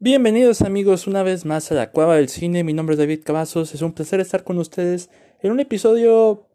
Bienvenidos 0.00 0.62
amigos 0.62 1.08
una 1.08 1.24
vez 1.24 1.44
más 1.44 1.72
a 1.72 1.74
la 1.74 1.90
Cueva 1.90 2.14
del 2.14 2.28
Cine, 2.28 2.62
mi 2.62 2.72
nombre 2.72 2.94
es 2.94 3.00
David 3.00 3.24
Cavazos, 3.24 3.74
es 3.74 3.82
un 3.82 3.92
placer 3.92 4.20
estar 4.20 4.44
con 4.44 4.56
ustedes 4.58 5.10
en 5.40 5.50
un 5.50 5.58
episodio 5.58 6.46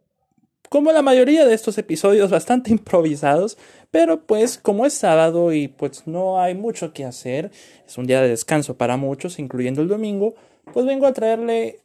como 0.69 0.93
la 0.93 1.01
mayoría 1.01 1.45
de 1.45 1.53
estos 1.53 1.77
episodios 1.77 2.31
bastante 2.31 2.71
improvisados, 2.71 3.57
pero 3.91 4.25
pues 4.25 4.57
como 4.57 4.85
es 4.85 4.93
sábado 4.93 5.51
y 5.51 5.67
pues 5.67 6.07
no 6.07 6.39
hay 6.39 6.55
mucho 6.55 6.93
que 6.93 7.03
hacer, 7.03 7.51
es 7.85 7.97
un 7.97 8.07
día 8.07 8.21
de 8.21 8.29
descanso 8.29 8.77
para 8.77 8.95
muchos, 8.95 9.37
incluyendo 9.39 9.81
el 9.81 9.89
domingo, 9.89 10.35
pues 10.71 10.85
vengo 10.85 11.05
a 11.05 11.11
traerle 11.11 11.81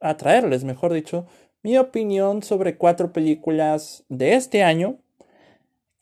a 0.00 0.16
traerles, 0.16 0.64
mejor 0.64 0.92
dicho, 0.92 1.24
mi 1.62 1.78
opinión 1.78 2.42
sobre 2.42 2.76
cuatro 2.76 3.12
películas 3.12 4.02
de 4.08 4.34
este 4.34 4.64
año, 4.64 4.98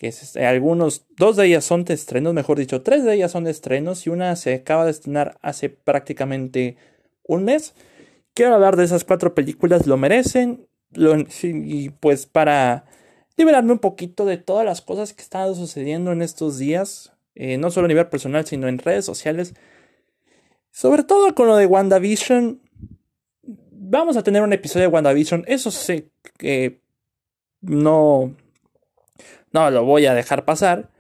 que 0.03 0.09
es, 0.09 0.35
eh, 0.35 0.45
algunos, 0.45 1.07
dos 1.17 1.37
de 1.37 1.47
ellas 1.47 1.65
son 1.65 1.85
de 1.85 1.95
estrenos, 1.95 2.35
mejor 2.35 2.59
dicho, 2.59 2.83
tres 2.83 3.05
de 3.05 3.15
ellas 3.15 3.31
son 3.31 3.45
de 3.45 3.53
estrenos 3.53 4.05
y 4.05 4.11
una 4.11 4.35
se 4.35 4.53
acaba 4.53 4.85
de 4.85 4.91
estrenar 4.91 5.39
hace 5.43 5.69
prácticamente 5.69 6.77
un 7.23 7.45
mes. 7.45 7.73
Quiero 8.35 8.57
hablar 8.57 8.75
de 8.75 8.83
esas 8.83 9.05
cuatro 9.05 9.33
películas, 9.33 9.87
lo 9.87 9.97
merecen, 9.97 10.67
y 10.93 11.91
pues 11.91 12.27
para 12.27 12.85
liberarme 13.37 13.71
un 13.71 13.79
poquito 13.79 14.25
de 14.25 14.39
todas 14.39 14.67
las 14.67 14.81
cosas 14.81 15.13
que 15.13 15.23
están 15.23 15.55
sucediendo 15.55 16.11
en 16.11 16.21
estos 16.21 16.59
días, 16.59 17.13
eh, 17.37 17.57
no 17.57 17.71
solo 17.71 17.85
a 17.85 17.89
nivel 17.89 18.09
personal, 18.09 18.45
sino 18.45 18.67
en 18.67 18.79
redes 18.79 19.05
sociales. 19.05 19.55
Sobre 20.73 21.05
todo 21.05 21.33
con 21.37 21.47
lo 21.47 21.55
de 21.55 21.67
WandaVision. 21.67 22.61
Vamos 23.71 24.17
a 24.17 24.25
tener 24.25 24.43
un 24.43 24.53
episodio 24.53 24.89
de 24.89 24.93
WandaVision. 24.95 25.45
Eso 25.47 25.71
sé 25.71 26.09
que 26.39 26.81
no. 27.61 28.35
No 29.53 29.71
lo 29.71 29.85
voy 29.85 30.07
a 30.07 30.15
dejar 30.15 30.45
pasar. 30.45 30.91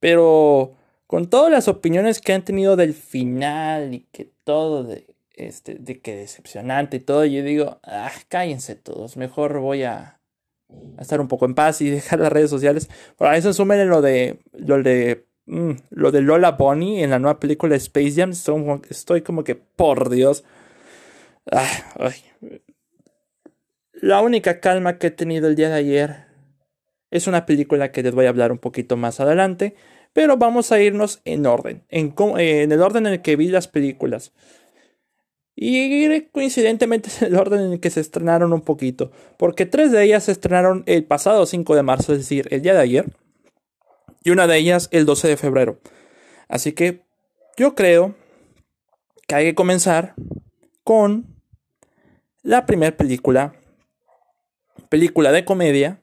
Pero 0.00 0.76
con 1.06 1.30
todas 1.30 1.50
las 1.50 1.68
opiniones 1.68 2.20
que 2.20 2.32
han 2.32 2.44
tenido 2.44 2.76
del 2.76 2.94
final 2.94 3.94
y 3.94 4.00
que 4.12 4.30
todo 4.44 4.84
de 4.84 5.14
este, 5.36 5.74
de 5.74 6.00
que 6.00 6.14
decepcionante 6.14 6.98
y 6.98 7.00
todo, 7.00 7.24
yo 7.24 7.42
digo, 7.42 7.80
ah, 7.82 8.12
cállense 8.28 8.76
todos, 8.76 9.16
mejor 9.16 9.58
voy 9.58 9.82
a, 9.82 10.20
estar 10.98 11.20
un 11.20 11.28
poco 11.28 11.44
en 11.44 11.54
paz 11.54 11.80
y 11.80 11.90
dejar 11.90 12.20
las 12.20 12.32
redes 12.32 12.50
sociales. 12.50 12.88
Por 13.16 13.32
eso 13.34 13.52
sumen 13.52 13.88
lo 13.88 14.00
de, 14.00 14.38
lo 14.52 14.82
de, 14.82 15.26
mm, 15.46 15.72
lo 15.90 16.12
de 16.12 16.20
Lola 16.20 16.52
Bonnie 16.52 17.02
en 17.02 17.10
la 17.10 17.18
nueva 17.18 17.40
película 17.40 17.74
Space 17.76 18.12
Jam, 18.12 18.30
estoy, 18.88 19.22
como 19.22 19.44
que, 19.44 19.54
por 19.54 20.08
Dios. 20.08 20.44
Ah, 21.50 21.68
la 23.92 24.22
única 24.22 24.60
calma 24.60 24.98
que 24.98 25.08
he 25.08 25.10
tenido 25.10 25.48
el 25.48 25.56
día 25.56 25.68
de 25.68 25.74
ayer 25.74 26.24
es 27.14 27.28
una 27.28 27.46
película 27.46 27.92
que 27.92 28.02
les 28.02 28.12
voy 28.12 28.26
a 28.26 28.30
hablar 28.30 28.50
un 28.50 28.58
poquito 28.58 28.96
más 28.96 29.20
adelante, 29.20 29.76
pero 30.12 30.36
vamos 30.36 30.72
a 30.72 30.80
irnos 30.80 31.20
en 31.24 31.46
orden, 31.46 31.84
en, 31.88 32.12
el 32.72 32.82
orden 32.82 33.06
en 33.06 33.12
el 33.12 33.22
que 33.22 33.36
vi 33.36 33.46
las 33.46 33.68
películas. 33.68 34.32
Y 35.54 36.22
coincidentemente 36.32 37.10
es 37.10 37.22
el 37.22 37.36
orden 37.36 37.60
en 37.60 37.72
el 37.74 37.80
que 37.80 37.90
se 37.90 38.00
estrenaron 38.00 38.52
un 38.52 38.62
poquito, 38.62 39.12
porque 39.36 39.64
tres 39.64 39.92
de 39.92 40.02
ellas 40.02 40.24
se 40.24 40.32
estrenaron 40.32 40.82
el 40.86 41.04
pasado 41.04 41.46
5 41.46 41.76
de 41.76 41.82
marzo, 41.84 42.12
es 42.12 42.18
decir, 42.18 42.48
el 42.50 42.62
día 42.62 42.74
de 42.74 42.80
ayer, 42.80 43.06
y 44.24 44.30
una 44.30 44.48
de 44.48 44.58
ellas 44.58 44.88
el 44.90 45.06
12 45.06 45.28
de 45.28 45.36
febrero. 45.36 45.78
Así 46.48 46.72
que 46.72 47.04
yo 47.56 47.76
creo 47.76 48.16
que 49.28 49.36
hay 49.36 49.44
que 49.44 49.54
comenzar 49.54 50.16
con 50.82 51.26
la 52.42 52.66
primera 52.66 52.96
película, 52.96 53.54
película 54.88 55.30
de 55.30 55.44
comedia, 55.44 56.00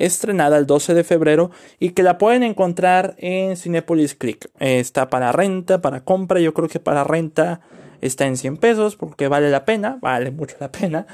estrenada 0.00 0.58
el 0.58 0.66
12 0.66 0.94
de 0.94 1.04
febrero 1.04 1.50
y 1.78 1.90
que 1.90 2.02
la 2.02 2.18
pueden 2.18 2.42
encontrar 2.42 3.14
en 3.18 3.56
Cinepolis 3.56 4.16
Click. 4.16 4.50
Está 4.58 5.08
para 5.10 5.30
renta, 5.30 5.80
para 5.80 6.04
compra, 6.04 6.40
yo 6.40 6.52
creo 6.54 6.68
que 6.68 6.80
para 6.80 7.04
renta 7.04 7.60
está 8.00 8.26
en 8.26 8.36
100 8.36 8.56
pesos 8.56 8.96
porque 8.96 9.28
vale 9.28 9.50
la 9.50 9.64
pena, 9.64 9.98
vale 10.00 10.30
mucho 10.30 10.56
la 10.58 10.72
pena. 10.72 11.06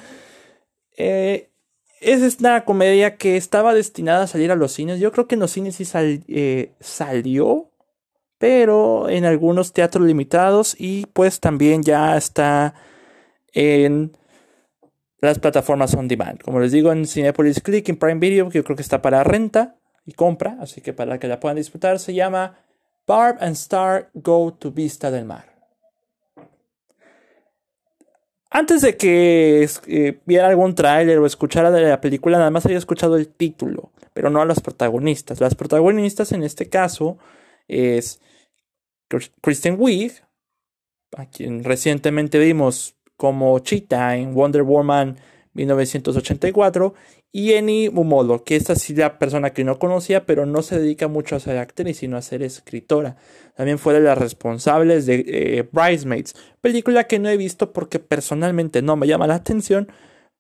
Eh, 0.97 1.51
es 2.01 2.39
una 2.41 2.65
comedia 2.65 3.17
que 3.17 3.37
estaba 3.37 3.75
destinada 3.75 4.25
a 4.25 4.29
salir 4.29 4.53
a 4.53 4.57
los 4.57 4.73
cines. 4.73 5.01
Yo 5.01 5.13
creo 5.13 5.27
que 5.27 5.35
en 5.35 5.41
los 5.41 5.51
cines 5.51 5.75
sí 5.75 5.85
eh, 6.29 6.73
salió, 6.81 7.71
pero 8.39 9.09
en 9.09 9.25
algunos 9.25 9.73
teatros 9.73 10.07
limitados 10.07 10.77
y 10.79 11.07
pues 11.13 11.41
también 11.41 11.83
ya 11.83 12.17
está 12.17 12.75
en 13.53 14.17
las 15.21 15.39
plataformas 15.39 15.95
on 15.95 16.09
demand. 16.09 16.41
Como 16.43 16.61
les 16.61 16.73
digo, 16.73 16.93
en 16.93 17.07
Cinepolis 17.07 17.61
Click, 17.61 17.89
en 17.89 17.97
Prime 17.97 18.21
Video, 18.21 18.49
que 18.49 18.59
yo 18.59 18.65
creo 18.65 18.77
que 18.77 18.83
está 18.83 19.03
para 19.03 19.25
renta 19.25 19.77
y 20.05 20.13
compra, 20.13 20.57
así 20.61 20.81
que 20.81 20.93
para 20.93 21.19
que 21.19 21.29
la 21.29 21.41
puedan 21.41 21.57
disfrutar, 21.57 21.99
se 21.99 22.15
llama 22.15 22.59
Barb 23.07 23.39
and 23.41 23.55
Star 23.55 24.11
Go 24.15 24.53
to 24.55 24.71
Vista 24.71 25.11
del 25.11 25.25
Mar. 25.25 25.57
Antes 28.51 28.81
de 28.81 28.97
que 28.97 29.69
eh, 29.87 30.21
viera 30.25 30.49
algún 30.49 30.75
tráiler 30.75 31.19
o 31.19 31.27
escuchara 31.27 31.71
de 31.71 31.83
la 31.83 32.01
película, 32.01 32.39
nada 32.39 32.51
más 32.51 32.65
había 32.65 32.79
escuchado 32.79 33.17
el 33.17 33.29
título, 33.29 33.91
pero 34.15 34.31
no 34.31 34.41
a 34.41 34.47
los 34.47 34.61
protagonistas. 34.61 35.41
Las 35.41 35.55
protagonistas 35.55 36.33
en 36.33 36.43
este 36.43 36.69
caso 36.69 37.19
es 37.69 38.21
Kristen 39.43 39.77
Wiig, 39.79 40.23
a 41.17 41.27
quien 41.27 41.65
recientemente 41.65 42.39
vimos 42.39 42.96
como 43.17 43.59
Cheetah 43.59 44.17
en 44.17 44.35
Wonder 44.35 44.63
Woman 44.63 45.17
1984, 45.55 46.95
y 47.37 47.53
Eni 47.53 47.91
Mumolo, 47.91 48.45
que 48.45 48.57
esta 48.57 48.75
sí 48.77 48.95
la 48.95 49.19
persona 49.19 49.51
que 49.51 49.63
no 49.63 49.79
conocía, 49.79 50.25
pero 50.25 50.47
no 50.47 50.63
se 50.63 50.79
dedica 50.79 51.07
mucho 51.07 51.37
a 51.37 51.41
ser 51.41 51.59
actriz, 51.59 51.99
sino 51.99 52.17
a 52.17 52.23
ser 52.23 52.43
escritora. 52.43 53.17
También 53.55 53.79
fue 53.79 53.93
de 53.93 54.01
las 54.01 54.17
responsables 54.17 55.05
de 55.05 55.25
eh, 55.27 55.69
Bridesmaids, 55.71 56.35
película 56.63 57.05
que 57.05 57.19
no 57.19 57.29
he 57.29 57.37
visto 57.37 57.75
porque 57.75 57.99
personalmente 57.99 58.81
no 58.81 58.97
me 58.97 59.07
llama 59.07 59.27
la 59.27 59.35
atención, 59.35 59.89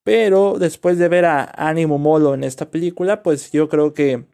pero 0.04 0.56
después 0.58 0.96
de 0.96 1.08
ver 1.08 1.26
a 1.26 1.44
Annie 1.56 1.86
Mumolo 1.86 2.32
en 2.32 2.44
esta 2.44 2.70
película, 2.70 3.22
pues 3.22 3.50
yo 3.52 3.68
creo 3.68 3.92
que 3.92 4.24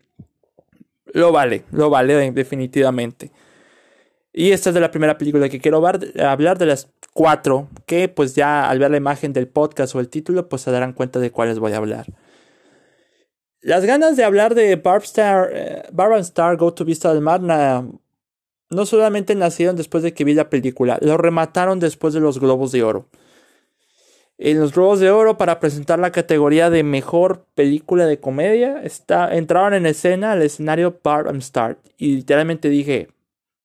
lo 1.07 1.33
vale, 1.33 1.65
lo 1.73 1.91
vale 1.91 2.31
definitivamente. 2.31 3.33
Y 4.33 4.53
esta 4.53 4.71
es 4.71 4.75
de 4.75 4.81
la 4.81 4.91
primera 4.91 5.19
película 5.19 5.49
que 5.49 5.61
quiero 5.61 5.87
hablar 5.87 6.59
de 6.59 6.67
las 6.67 6.89
cuatro, 7.13 7.69
que 7.85 8.09
pues 8.09 8.35
ya 8.35 8.69
al 8.69 8.79
ver 8.79 8.91
la 8.91 8.97
imagen 8.97 9.33
del 9.33 9.47
podcast 9.47 9.95
o 9.95 10.01
el 10.01 10.09
título, 10.09 10.49
pues 10.49 10.63
se 10.63 10.71
darán 10.71 10.95
cuenta 10.95 11.19
de 11.19 11.31
cuáles 11.31 11.59
voy 11.59 11.73
a 11.73 11.77
hablar. 11.77 12.07
Las 13.61 13.85
ganas 13.85 14.17
de 14.17 14.25
hablar 14.25 14.55
de 14.55 14.75
Barb, 14.77 15.05
eh, 15.17 15.83
Star 16.21 16.57
Go 16.57 16.75
to 16.75 16.85
Vista 16.85 17.13
del 17.13 17.23
Mar 17.23 17.41
no 17.41 18.87
solamente 18.87 19.35
nacieron 19.35 19.77
después 19.77 20.03
de 20.03 20.15
que 20.15 20.25
vi 20.25 20.35
la 20.35 20.49
película, 20.51 20.99
lo 21.03 21.19
remataron 21.19 21.79
después 21.79 22.15
de 22.15 22.21
los 22.21 22.41
Globos 22.41 22.73
de 22.73 22.83
Oro. 22.83 23.09
En 24.39 24.59
los 24.59 24.73
Globos 24.73 24.99
de 24.99 25.11
Oro, 25.11 25.37
para 25.37 25.61
presentar 25.61 25.99
la 26.01 26.11
categoría 26.11 26.71
de 26.71 26.83
mejor 26.83 27.47
película 27.55 28.07
de 28.07 28.19
comedia, 28.19 28.83
está, 28.83 29.33
entraron 29.37 29.75
en 29.75 29.87
escena 29.87 30.33
al 30.33 30.43
escenario 30.43 30.99
Barb 31.05 31.29
and 31.29 31.43
Star. 31.43 31.79
Y 31.99 32.17
literalmente 32.17 32.69
dije: 32.69 33.09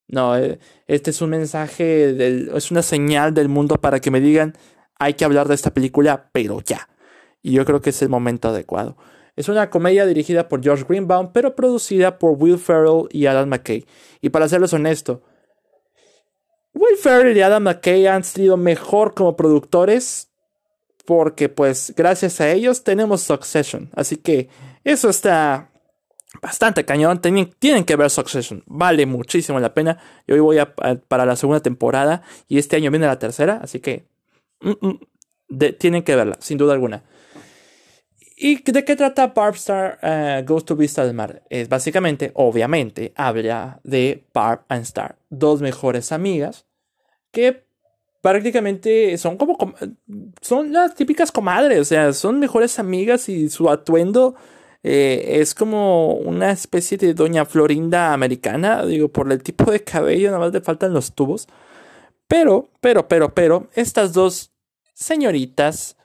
No, 0.08 0.38
eh, 0.38 0.60
este 0.88 1.12
es 1.12 1.22
un 1.22 1.32
mensaje, 1.32 2.48
es 2.56 2.72
una 2.72 2.82
señal 2.82 3.34
del 3.34 3.50
mundo 3.50 3.76
para 3.76 4.00
que 4.00 4.12
me 4.12 4.22
digan: 4.22 4.54
hay 5.00 5.14
que 5.16 5.26
hablar 5.26 5.48
de 5.48 5.56
esta 5.56 5.74
película, 5.74 6.30
pero 6.32 6.62
ya. 6.62 6.90
Y 7.42 7.52
yo 7.52 7.66
creo 7.66 7.82
que 7.82 7.92
es 7.92 8.02
el 8.02 8.10
momento 8.10 8.50
adecuado. 8.50 8.98
Es 9.36 9.50
una 9.50 9.70
comedia 9.70 10.06
dirigida 10.06 10.48
por 10.48 10.64
George 10.64 10.86
Greenbaum, 10.88 11.32
pero 11.32 11.56
producida 11.56 12.18
por 12.18 12.32
Will 12.42 12.58
Ferrell 12.58 13.08
y 13.12 13.28
Adam 13.28 13.50
McKay. 13.50 13.86
Y 14.20 14.30
para 14.30 14.50
serles 14.50 14.74
honesto, 14.74 15.22
Will 16.74 16.98
Ferrell 16.98 17.38
y 17.38 17.42
Adam 17.42 17.64
McKay 17.64 18.08
han 18.08 18.24
sido 18.24 18.58
mejor 18.58 19.14
como 19.14 19.36
productores 19.36 20.30
porque 21.06 21.48
pues 21.48 21.94
gracias 21.96 22.42
a 22.42 22.52
ellos 22.52 22.84
tenemos 22.84 23.22
Succession. 23.22 23.90
Así 23.96 24.18
que 24.18 24.50
eso 24.84 25.10
está 25.10 25.72
bastante 26.42 26.86
cañón. 26.86 27.22
Tienen, 27.22 27.84
que 27.86 27.96
ver 27.96 28.10
Succession. 28.10 28.64
Vale 28.66 29.06
muchísimo 29.06 29.60
la 29.60 29.74
pena. 29.74 29.98
Yo 30.28 30.36
hoy 30.36 30.42
voy 30.42 30.58
a, 30.60 30.74
para 30.74 31.26
la 31.26 31.36
segunda 31.36 31.62
temporada 31.62 32.22
y 32.48 32.58
este 32.58 32.76
año 32.76 32.92
viene 32.92 33.08
la 33.08 33.20
tercera. 33.20 33.60
Así 33.62 33.80
que 33.80 34.06
mm, 34.62 34.88
mm, 34.88 35.00
tienen 35.78 36.04
que 36.04 36.16
verla, 36.16 36.38
sin 36.40 36.58
duda 36.58 36.74
alguna. 36.74 37.04
¿Y 38.40 38.62
de 38.62 38.86
qué 38.86 38.96
trata 38.96 39.28
Barbstar 39.28 39.98
uh, 40.04 40.46
Goes 40.46 40.66
to 40.66 40.76
Vista 40.76 41.04
del 41.04 41.16
Mar? 41.16 41.42
Es 41.50 41.68
básicamente, 41.70 42.32
obviamente, 42.36 43.12
habla 43.16 43.80
de 43.84 44.26
Barb 44.32 44.62
and 44.70 44.84
Star, 44.84 45.18
dos 45.30 45.60
mejores 45.60 46.12
amigas 46.12 46.68
que 47.32 47.66
prácticamente 48.22 49.18
son 49.18 49.38
como 49.38 49.58
son 50.42 50.72
las 50.72 50.94
típicas 50.94 51.32
comadres, 51.32 51.80
o 51.80 51.86
sea, 51.86 52.14
son 52.14 52.40
mejores 52.40 52.78
amigas 52.78 53.28
y 53.28 53.50
su 53.50 53.70
atuendo 53.72 54.36
eh, 54.90 55.42
es 55.42 55.54
como 55.54 56.14
una 56.14 56.52
especie 56.52 56.98
de 56.98 57.14
doña 57.14 57.44
Florinda 57.44 58.14
americana, 58.14 58.86
digo, 58.86 59.10
por 59.10 59.30
el 59.30 59.44
tipo 59.44 59.70
de 59.70 59.84
cabello, 59.84 60.28
nada 60.28 60.40
más 60.40 60.54
le 60.54 60.62
faltan 60.62 60.94
los 60.94 61.14
tubos. 61.14 61.50
Pero, 62.30 62.70
pero, 62.80 63.10
pero, 63.10 63.36
pero, 63.36 63.68
estas 63.74 64.14
dos 64.14 64.54
señoritas 64.94 65.98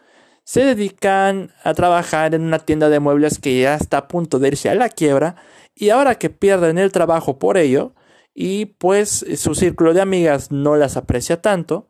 se 0.42 0.64
dedican 0.64 1.52
a 1.62 1.74
trabajar 1.74 2.34
en 2.34 2.42
una 2.42 2.58
tienda 2.58 2.88
de 2.88 2.98
muebles 2.98 3.38
que 3.38 3.60
ya 3.60 3.76
está 3.76 3.98
a 3.98 4.08
punto 4.08 4.40
de 4.40 4.48
irse 4.48 4.68
a 4.68 4.74
la 4.74 4.88
quiebra 4.88 5.36
y 5.76 5.90
ahora 5.90 6.16
que 6.16 6.30
pierden 6.30 6.76
el 6.76 6.90
trabajo 6.90 7.38
por 7.38 7.58
ello 7.58 7.94
y 8.34 8.66
pues 8.66 9.24
su 9.36 9.54
círculo 9.54 9.94
de 9.94 10.00
amigas 10.00 10.50
no 10.50 10.74
las 10.74 10.96
aprecia 10.96 11.40
tanto, 11.40 11.86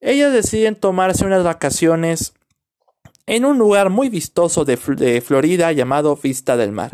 ellas 0.00 0.32
deciden 0.32 0.74
tomarse 0.74 1.24
unas 1.24 1.44
vacaciones 1.44 2.34
en 3.26 3.44
un 3.44 3.58
lugar 3.58 3.90
muy 3.90 4.08
vistoso 4.08 4.64
de, 4.64 4.76
Florida 4.76 5.72
llamado 5.72 6.16
Vista 6.16 6.56
del 6.56 6.72
Mar. 6.72 6.90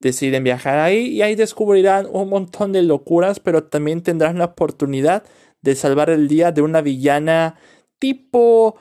Deciden 0.00 0.44
viajar 0.44 0.78
ahí 0.78 1.06
y 1.06 1.22
ahí 1.22 1.34
descubrirán 1.34 2.06
un 2.10 2.28
montón 2.28 2.72
de 2.72 2.82
locuras, 2.82 3.40
pero 3.40 3.64
también 3.64 4.02
tendrán 4.02 4.38
la 4.38 4.46
oportunidad 4.46 5.24
de 5.62 5.74
salvar 5.74 6.10
el 6.10 6.28
día 6.28 6.52
de 6.52 6.62
una 6.62 6.82
villana 6.82 7.56
tipo 7.98 8.76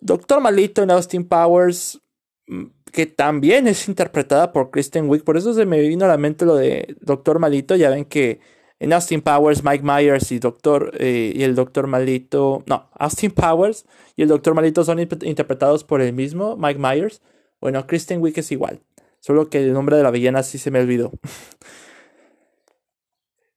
Doctor 0.00 0.40
Malito 0.40 0.82
en 0.82 0.90
Austin 0.90 1.28
Powers, 1.28 2.00
mm, 2.46 2.64
que 2.92 3.06
también 3.06 3.66
es 3.66 3.86
interpretada 3.88 4.52
por 4.52 4.70
Kristen 4.70 5.08
Wiig. 5.10 5.24
Por 5.24 5.36
eso 5.36 5.52
se 5.52 5.66
me 5.66 5.80
vino 5.80 6.06
a 6.06 6.08
la 6.08 6.16
mente 6.16 6.46
lo 6.46 6.56
de 6.56 6.96
Doctor 7.00 7.38
Malito. 7.38 7.76
Ya 7.76 7.90
ven 7.90 8.06
que 8.06 8.40
en 8.80 8.92
Austin 8.92 9.22
Powers, 9.22 9.64
Mike 9.64 9.82
Myers 9.84 10.30
y, 10.30 10.38
Doctor, 10.38 10.92
eh, 10.98 11.32
y 11.34 11.42
el 11.42 11.54
Doctor 11.54 11.86
Malito. 11.86 12.62
No, 12.66 12.88
Austin 12.92 13.30
Powers 13.30 13.86
y 14.16 14.22
el 14.22 14.28
Doctor 14.28 14.54
Malito 14.54 14.84
son 14.84 15.00
interpretados 15.00 15.84
por 15.84 16.00
el 16.00 16.12
mismo, 16.12 16.56
Mike 16.56 16.78
Myers. 16.78 17.20
Bueno, 17.60 17.86
Kristen 17.86 18.20
Wiig 18.20 18.38
es 18.38 18.52
igual. 18.52 18.80
Solo 19.20 19.50
que 19.50 19.58
el 19.58 19.72
nombre 19.72 19.96
de 19.96 20.02
la 20.02 20.10
villana 20.10 20.42
sí 20.42 20.58
se 20.58 20.70
me 20.70 20.80
olvidó. 20.80 21.12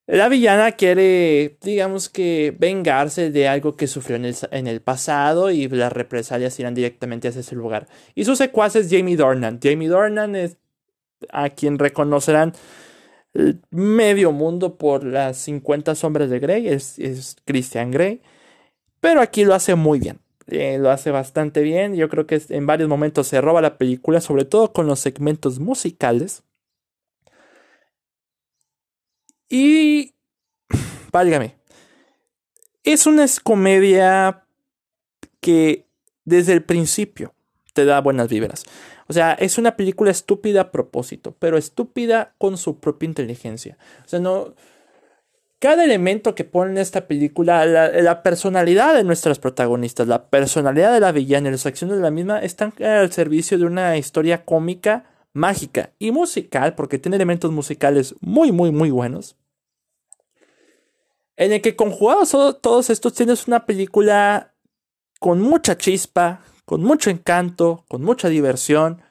La 0.08 0.28
villana 0.28 0.74
quiere, 0.74 1.58
digamos 1.62 2.10
que, 2.10 2.54
vengarse 2.60 3.32
de 3.32 3.48
algo 3.48 3.78
que 3.78 3.88
sufrió 3.88 4.18
en 4.18 4.68
el, 4.68 4.82
pasado 4.82 5.52
y 5.52 5.70
las 5.70 5.94
represalias 5.94 6.60
irán 6.60 6.74
directamente 6.74 7.30
hacia 7.30 7.40
ese 7.40 7.56
lugar. 7.56 7.88
Y 8.14 8.26
su 8.26 8.36
secuaz 8.36 8.76
es 8.76 8.90
Jamie 8.90 9.16
Dornan. 9.16 9.62
Jamie 9.64 9.88
Dornan 9.88 10.36
es 10.36 10.58
a 11.32 11.50
quien 11.52 11.80
reconocerán 11.80 12.52
medio 13.70 14.32
mundo 14.32 14.78
por 14.78 15.04
las 15.04 15.38
50 15.38 15.96
sombras 15.96 16.30
de 16.30 16.40
Grey, 16.40 16.68
es, 16.68 17.00
es 17.00 17.38
Christian 17.46 17.92
Grey. 17.92 18.22
Pero 19.00 19.22
aquí 19.22 19.46
lo 19.46 19.56
hace 19.56 19.76
muy 19.76 20.00
bien. 20.00 20.20
Eh, 20.48 20.78
lo 20.78 20.92
hace 20.92 21.12
bastante 21.12 21.62
bien. 21.62 21.96
Yo 21.96 22.10
creo 22.10 22.28
que 22.28 22.42
en 22.50 22.66
varios 22.66 22.90
momentos 22.90 23.28
se 23.28 23.42
roba 23.42 23.62
la 23.62 23.78
película, 23.78 24.22
sobre 24.22 24.46
todo 24.46 24.74
con 24.74 24.88
los 24.88 25.00
segmentos 25.00 25.60
musicales. 25.60 26.44
Y. 29.50 30.14
Válgame. 31.12 31.56
Es 32.84 33.06
una 33.06 33.26
comedia 33.44 34.46
que 35.40 35.88
desde 36.26 36.54
el 36.54 36.64
principio 36.64 37.34
te 37.74 37.86
da 37.86 38.02
buenas 38.02 38.28
vibras. 38.28 38.64
O 39.12 39.14
sea, 39.14 39.34
es 39.34 39.58
una 39.58 39.76
película 39.76 40.10
estúpida 40.10 40.62
a 40.62 40.72
propósito, 40.72 41.36
pero 41.38 41.58
estúpida 41.58 42.34
con 42.38 42.58
su 42.58 42.80
propia 42.80 43.08
inteligencia. 43.08 43.78
O 44.06 44.08
sea, 44.08 44.20
no. 44.20 44.56
Cada 45.60 45.84
elemento 45.84 46.34
que 46.34 46.44
pone 46.44 46.72
en 46.72 46.78
esta 46.80 47.08
película, 47.08 47.66
la, 47.68 48.24
personalidad 48.24 48.96
de 48.96 49.04
nuestras 49.04 49.38
protagonistas, 49.38 50.08
la 50.08 50.30
personalidad 50.30 50.92
de 50.92 51.00
la 51.00 51.12
villana 51.12 51.50
y 51.50 51.52
las 51.52 51.68
acciones 51.68 51.98
de 51.98 52.02
la 52.02 52.10
misma 52.10 52.40
están 52.40 52.74
al 52.84 53.12
servicio 53.12 53.60
de 53.60 53.66
una 53.66 53.96
historia 53.98 54.44
cómica, 54.44 55.06
mágica 55.34 55.92
y 56.00 56.10
musical, 56.12 56.74
porque 56.74 56.98
tiene 56.98 57.18
elementos 57.18 57.52
musicales 57.52 58.16
muy, 58.22 58.52
muy, 58.52 58.72
muy 58.72 58.90
buenos 58.90 59.36
en 61.42 61.54
el 61.54 61.62
que 61.62 61.76
conjugados 61.76 62.32
todos 62.62 62.92
estos 62.92 63.14
tienes 63.14 63.48
una 63.48 63.66
película 63.66 64.54
con 65.20 65.42
mucha 65.42 65.76
chispa, 65.76 66.42
con 66.72 66.84
mucho 66.84 67.10
encanto, 67.10 67.84
con 67.90 68.02
mucha 68.02 68.30
diversión. 68.30 69.02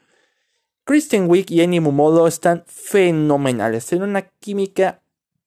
Kristen 0.85 1.29
Wiig 1.29 1.53
y 1.53 1.61
Annie 1.61 1.81
Mumodo 1.81 2.27
están 2.27 2.65
fenomenales, 2.67 3.85
tienen 3.85 4.09
una 4.09 4.23
química 4.23 5.03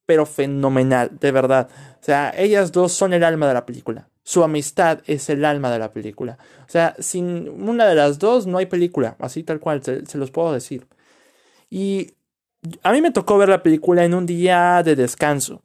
pero 0.05 0.27
fenomenal, 0.27 1.17
de 1.19 1.31
verdad. 1.31 1.69
O 1.99 2.03
sea, 2.03 2.31
ellas 2.37 2.71
dos 2.71 2.91
son 2.91 3.13
el 3.13 3.23
alma 3.23 3.47
de 3.47 3.55
la 3.55 3.65
película. 3.65 4.09
Su 4.21 4.43
amistad 4.43 4.99
es 5.07 5.27
el 5.31 5.43
alma 5.43 5.71
de 5.71 5.79
la 5.79 5.91
película. 5.91 6.37
O 6.67 6.69
sea, 6.69 6.95
sin 6.99 7.49
una 7.49 7.87
de 7.87 7.95
las 7.95 8.19
dos 8.19 8.45
no 8.45 8.59
hay 8.59 8.67
película, 8.67 9.15
así 9.17 9.41
tal 9.41 9.59
cual, 9.59 9.81
se, 9.81 10.05
se 10.05 10.19
los 10.19 10.29
puedo 10.29 10.53
decir. 10.53 10.85
Y 11.71 12.11
a 12.83 12.91
mí 12.91 13.01
me 13.01 13.09
tocó 13.09 13.39
ver 13.39 13.49
la 13.49 13.63
película 13.63 14.05
en 14.05 14.13
un 14.13 14.27
día 14.27 14.83
de 14.83 14.95
descanso. 14.95 15.63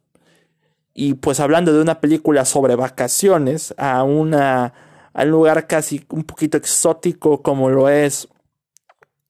Y 0.95 1.13
pues 1.13 1.39
hablando 1.39 1.73
de 1.73 1.81
una 1.83 2.01
película 2.01 2.43
sobre 2.43 2.73
vacaciones 2.73 3.75
a 3.77 4.01
una 4.01 4.88
a 5.13 5.23
un 5.23 5.29
lugar 5.29 5.67
casi 5.67 6.05
un 6.09 6.23
poquito 6.23 6.57
exótico 6.57 7.41
como 7.41 7.69
lo 7.69 7.89
es 7.89 8.27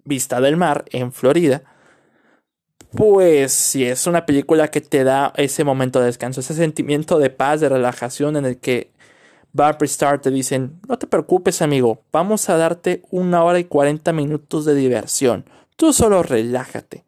Vista 0.03 0.41
del 0.41 0.57
Mar 0.57 0.85
en 0.91 1.11
Florida, 1.11 1.63
pues 2.91 3.53
si 3.53 3.85
es 3.85 4.07
una 4.07 4.25
película 4.25 4.69
que 4.69 4.81
te 4.81 5.03
da 5.03 5.33
ese 5.35 5.63
momento 5.63 5.99
de 5.99 6.07
descanso, 6.07 6.39
ese 6.39 6.55
sentimiento 6.55 7.19
de 7.19 7.29
paz, 7.29 7.61
de 7.61 7.69
relajación 7.69 8.35
en 8.35 8.45
el 8.45 8.57
que 8.57 8.91
Barbara 9.53 9.85
Star 9.85 10.21
te 10.21 10.31
dicen, 10.31 10.79
no 10.87 10.97
te 10.97 11.07
preocupes 11.07 11.61
amigo, 11.61 12.03
vamos 12.11 12.49
a 12.49 12.57
darte 12.57 13.03
una 13.11 13.43
hora 13.43 13.59
y 13.59 13.65
cuarenta 13.65 14.13
minutos 14.13 14.65
de 14.65 14.75
diversión, 14.75 15.45
tú 15.75 15.93
solo 15.93 16.23
relájate. 16.23 17.05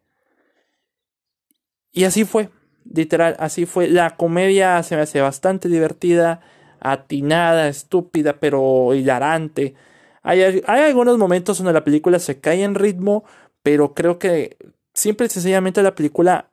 Y 1.92 2.04
así 2.04 2.24
fue. 2.24 2.48
Literal, 2.84 3.36
así 3.38 3.66
fue. 3.66 3.88
La 3.88 4.16
comedia 4.16 4.82
se 4.82 4.96
me 4.96 5.02
hace 5.02 5.20
bastante 5.20 5.68
divertida, 5.68 6.40
atinada, 6.82 7.68
estúpida, 7.68 8.38
pero 8.38 8.94
hilarante. 8.94 9.74
Hay, 10.22 10.42
algunos 10.66 11.18
momentos 11.18 11.58
donde 11.58 11.72
la 11.72 11.84
película 11.84 12.18
se 12.18 12.40
cae 12.40 12.62
en 12.62 12.74
ritmo, 12.74 13.24
pero 13.62 13.94
creo 13.94 14.18
que 14.18 14.56
simple 14.92 15.26
y 15.26 15.30
sencillamente 15.30 15.82
la 15.82 15.94
película 15.94 16.50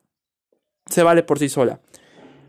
se 0.85 1.03
vale 1.03 1.23
por 1.23 1.39
sí 1.39 1.49
sola. 1.49 1.79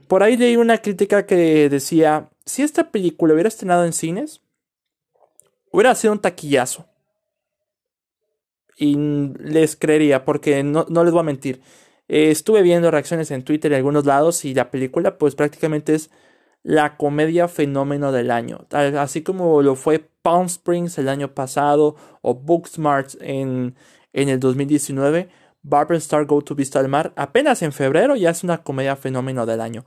Por 0.09 0.23
ahí 0.23 0.37
leí 0.37 0.56
una 0.56 0.79
crítica 0.79 1.27
que 1.27 1.69
decía, 1.69 2.31
si 2.44 2.62
esta 2.62 2.91
película 2.91 3.35
hubiera 3.35 3.49
estrenado 3.49 3.85
en 3.85 3.93
cines, 3.93 4.41
hubiera 5.70 5.94
sido 5.94 6.13
un 6.13 6.20
taquillazo. 6.20 6.87
Y 8.77 8.96
les 8.96 9.77
creería, 9.77 10.25
porque 10.25 10.63
no, 10.63 10.87
no 10.89 11.05
les 11.05 11.13
voy 11.13 11.20
a 11.20 11.25
mentir. 11.25 11.60
Eh, 12.08 12.31
estuve 12.31 12.63
viendo 12.63 12.91
reacciones 12.91 13.31
en 13.31 13.44
Twitter 13.44 13.70
y 13.70 13.77
algunos 13.77 14.05
lados 14.05 14.44
y 14.44 14.53
la 14.55 14.70
película 14.70 15.17
pues 15.17 15.37
prácticamente 15.37 15.94
es 15.94 16.10
la 16.62 16.96
comedia 16.96 17.48
fenómeno 17.48 18.12
del 18.12 18.31
año. 18.31 18.67
Así 18.70 19.22
como 19.22 19.62
lo 19.62 19.76
fue 19.76 19.98
Palm 20.22 20.46
Springs 20.46 20.98
el 20.98 21.08
año 21.08 21.34
pasado 21.34 21.96
o 22.22 22.34
Booksmart 22.34 23.14
en, 23.20 23.74
en 24.12 24.29
el 24.29 24.40
2019, 24.40 25.29
Barbara 25.62 25.98
Star 25.98 26.26
Go 26.26 26.43
to 26.43 26.55
Vista 26.55 26.81
del 26.81 26.90
Mar 26.90 27.12
apenas 27.17 27.62
en 27.62 27.72
febrero 27.72 28.17
ya 28.17 28.31
es 28.31 28.44
una 28.44 28.62
comedia 28.62 28.96
fenómeno 28.96 29.46
del 29.46 29.60
año. 29.60 29.84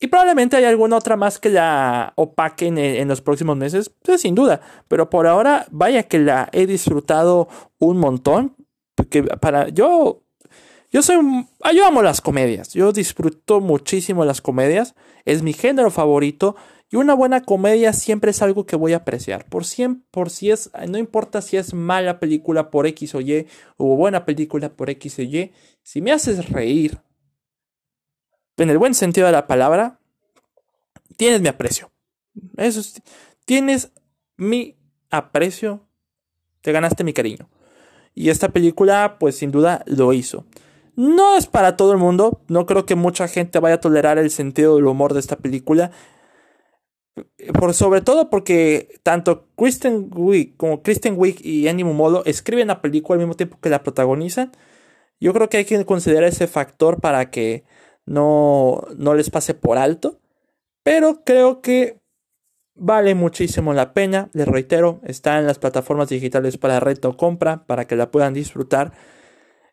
Y 0.00 0.08
probablemente 0.08 0.56
hay 0.56 0.64
alguna 0.64 0.96
otra 0.96 1.16
más 1.16 1.38
que 1.38 1.48
la 1.48 2.12
opaquen 2.16 2.76
en, 2.76 2.96
en 2.96 3.08
los 3.08 3.20
próximos 3.20 3.56
meses, 3.56 3.88
pues 4.02 4.22
sin 4.22 4.34
duda. 4.34 4.60
Pero 4.88 5.08
por 5.08 5.28
ahora, 5.28 5.66
vaya 5.70 6.02
que 6.02 6.18
la 6.18 6.48
he 6.50 6.66
disfrutado 6.66 7.48
un 7.78 7.98
montón. 7.98 8.56
Porque 8.96 9.22
para 9.22 9.68
yo 9.68 10.21
yo 10.92 11.00
soy. 11.00 11.46
Yo 11.74 11.86
amo 11.86 12.02
las 12.02 12.20
comedias. 12.20 12.74
Yo 12.74 12.92
disfruto 12.92 13.60
muchísimo 13.60 14.26
las 14.26 14.42
comedias. 14.42 14.94
Es 15.24 15.42
mi 15.42 15.54
género 15.54 15.90
favorito. 15.90 16.54
Y 16.90 16.96
una 16.96 17.14
buena 17.14 17.42
comedia 17.42 17.94
siempre 17.94 18.32
es 18.32 18.42
algo 18.42 18.66
que 18.66 18.76
voy 18.76 18.92
a 18.92 18.98
apreciar. 18.98 19.46
Por, 19.46 19.64
por 20.10 20.30
si 20.30 20.50
es. 20.50 20.70
No 20.86 20.98
importa 20.98 21.40
si 21.40 21.56
es 21.56 21.72
mala 21.72 22.20
película 22.20 22.70
por 22.70 22.86
X 22.86 23.14
o 23.14 23.22
Y. 23.22 23.46
O 23.78 23.96
buena 23.96 24.26
película 24.26 24.76
por 24.76 24.90
X 24.90 25.18
o 25.18 25.22
Y. 25.22 25.52
Si 25.82 26.02
me 26.02 26.12
haces 26.12 26.50
reír. 26.50 27.00
En 28.58 28.68
el 28.68 28.76
buen 28.76 28.92
sentido 28.92 29.26
de 29.26 29.32
la 29.32 29.46
palabra. 29.46 29.98
Tienes 31.16 31.40
mi 31.40 31.48
aprecio. 31.48 31.90
Eso 32.58 32.80
es, 32.80 33.00
tienes 33.46 33.92
mi 34.36 34.76
aprecio. 35.10 35.88
Te 36.60 36.70
ganaste 36.70 37.02
mi 37.02 37.14
cariño. 37.14 37.48
Y 38.14 38.28
esta 38.28 38.50
película, 38.50 39.16
pues 39.18 39.36
sin 39.38 39.50
duda 39.50 39.82
lo 39.86 40.12
hizo. 40.12 40.44
No 40.96 41.36
es 41.36 41.46
para 41.46 41.76
todo 41.76 41.92
el 41.92 41.98
mundo, 41.98 42.42
no 42.48 42.66
creo 42.66 42.86
que 42.86 42.94
mucha 42.94 43.28
gente 43.28 43.58
vaya 43.58 43.76
a 43.76 43.80
tolerar 43.80 44.18
el 44.18 44.30
sentido 44.30 44.76
del 44.76 44.86
humor 44.86 45.14
de 45.14 45.20
esta 45.20 45.36
película. 45.36 45.90
Por, 47.58 47.74
sobre 47.74 48.00
todo 48.00 48.30
porque 48.30 49.00
tanto 49.02 49.48
Kristen 49.56 50.10
Wiig 50.14 50.56
como 50.56 50.82
Kristen 50.82 51.14
Wiig 51.18 51.44
y 51.44 51.68
Annie 51.68 51.84
Mumodo 51.84 52.22
escriben 52.24 52.68
la 52.68 52.80
película 52.80 53.16
al 53.16 53.20
mismo 53.20 53.34
tiempo 53.36 53.58
que 53.60 53.68
la 53.70 53.82
protagonizan. 53.82 54.52
Yo 55.20 55.32
creo 55.32 55.48
que 55.48 55.58
hay 55.58 55.64
que 55.64 55.84
considerar 55.84 56.24
ese 56.24 56.46
factor 56.46 57.00
para 57.00 57.30
que 57.30 57.64
no, 58.06 58.82
no 58.96 59.14
les 59.14 59.30
pase 59.30 59.54
por 59.54 59.78
alto. 59.78 60.18
Pero 60.82 61.22
creo 61.24 61.60
que 61.62 62.02
Vale 62.74 63.14
muchísimo 63.14 63.74
la 63.74 63.92
pena, 63.92 64.30
les 64.32 64.48
reitero, 64.48 65.00
está 65.04 65.38
en 65.38 65.46
las 65.46 65.58
plataformas 65.58 66.08
digitales 66.08 66.56
para 66.56 66.80
reto 66.80 67.16
compra, 67.18 67.64
para 67.66 67.86
que 67.86 67.96
la 67.96 68.10
puedan 68.10 68.32
disfrutar. 68.32 68.92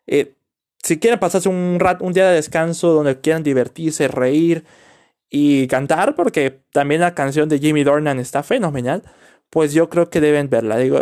Eh, 0.06 0.34
si 0.82 0.98
quieren 0.98 1.20
pasarse 1.20 1.48
un, 1.48 1.78
un 2.00 2.12
día 2.12 2.28
de 2.28 2.34
descanso 2.34 2.92
donde 2.92 3.20
quieran 3.20 3.42
divertirse, 3.42 4.08
reír 4.08 4.64
y 5.28 5.66
cantar, 5.68 6.14
porque 6.14 6.62
también 6.72 7.00
la 7.00 7.14
canción 7.14 7.48
de 7.48 7.58
Jimmy 7.58 7.84
Dornan 7.84 8.18
está 8.18 8.42
fenomenal, 8.42 9.02
pues 9.50 9.72
yo 9.72 9.88
creo 9.90 10.10
que 10.10 10.20
deben 10.20 10.48
verla. 10.48 10.76
Digo, 10.78 11.00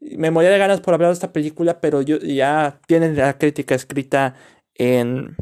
me 0.00 0.30
moría 0.30 0.50
de 0.50 0.58
ganas 0.58 0.80
por 0.80 0.94
hablar 0.94 1.10
de 1.10 1.14
esta 1.14 1.32
película, 1.32 1.80
pero 1.80 2.02
yo, 2.02 2.18
ya 2.18 2.80
tienen 2.86 3.16
la 3.16 3.38
crítica 3.38 3.74
escrita 3.74 4.34
en, 4.74 5.36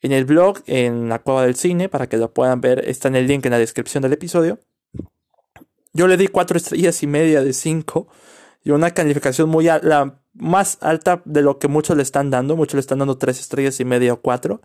en 0.00 0.12
el 0.12 0.24
blog, 0.24 0.58
en 0.66 1.08
la 1.08 1.18
cueva 1.18 1.44
del 1.44 1.56
cine, 1.56 1.88
para 1.88 2.08
que 2.08 2.16
lo 2.16 2.32
puedan 2.32 2.60
ver. 2.60 2.88
Está 2.88 3.08
en 3.08 3.16
el 3.16 3.26
link 3.26 3.44
en 3.46 3.52
la 3.52 3.58
descripción 3.58 4.02
del 4.02 4.12
episodio. 4.12 4.60
Yo 5.92 6.06
le 6.06 6.16
di 6.16 6.28
cuatro 6.28 6.56
estrellas 6.56 7.02
y 7.02 7.06
media 7.06 7.42
de 7.42 7.52
cinco. 7.52 8.08
Y 8.62 8.70
una 8.70 8.90
calificación 8.90 9.48
muy 9.48 9.64
la 9.64 10.20
más 10.38 10.78
alta 10.80 11.22
de 11.24 11.42
lo 11.42 11.58
que 11.58 11.68
muchos 11.68 11.96
le 11.96 12.02
están 12.02 12.30
dando. 12.30 12.56
Muchos 12.56 12.74
le 12.74 12.80
están 12.80 12.98
dando 12.98 13.18
tres 13.18 13.40
estrellas 13.40 13.80
y 13.80 13.84
media 13.84 14.12
o 14.12 14.20
cuatro. 14.20 14.60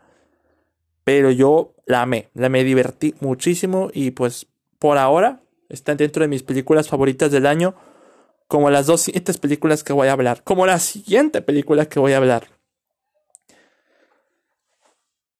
Pero 1.03 1.31
yo 1.31 1.75
la 1.85 2.01
amé. 2.01 2.29
La 2.33 2.49
me 2.49 2.63
divertí 2.63 3.15
muchísimo. 3.19 3.89
Y 3.93 4.11
pues 4.11 4.47
por 4.79 4.97
ahora 4.97 5.41
están 5.69 5.97
dentro 5.97 6.21
de 6.21 6.27
mis 6.27 6.43
películas 6.43 6.87
favoritas 6.87 7.31
del 7.31 7.45
año. 7.45 7.75
Como 8.47 8.69
las 8.69 8.85
dos 8.85 9.01
siguientes 9.01 9.37
películas 9.37 9.83
que 9.83 9.93
voy 9.93 10.07
a 10.07 10.13
hablar. 10.13 10.43
Como 10.43 10.65
la 10.65 10.79
siguiente 10.79 11.41
película 11.41 11.85
que 11.87 11.99
voy 11.99 12.13
a 12.13 12.17
hablar. 12.17 12.47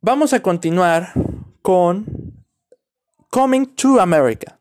Vamos 0.02 0.34
a 0.34 0.42
continuar 0.42 1.13
con 1.62 2.06
Coming 3.30 3.68
to 3.75 4.02
America 4.02 4.60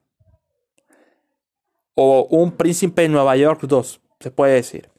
o 1.94 2.28
Un 2.30 2.52
Príncipe 2.52 3.02
de 3.02 3.08
Nueva 3.08 3.36
York 3.36 3.62
2, 3.62 4.00
se 4.20 4.30
puede 4.30 4.54
decir. 4.54 4.91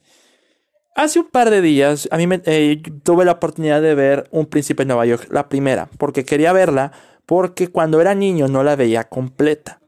Hace 0.95 1.19
un 1.19 1.29
par 1.29 1.49
de 1.49 1.61
días 1.61 2.07
a 2.11 2.17
mí 2.17 2.27
me, 2.27 2.41
eh, 2.45 2.81
tuve 3.03 3.25
la 3.25 3.33
oportunidad 3.33 3.81
de 3.81 3.95
ver 3.95 4.27
Un 4.31 4.45
Príncipe 4.45 4.83
de 4.83 4.87
Nueva 4.87 5.05
York, 5.05 5.27
la 5.31 5.49
primera, 5.49 5.89
porque 5.97 6.23
quería 6.23 6.53
verla, 6.53 6.91
porque 7.25 7.69
cuando 7.69 7.99
era 7.99 8.13
niño 8.13 8.47
no 8.47 8.63
la 8.63 8.75
veía 8.75 9.05
completa. 9.05 9.81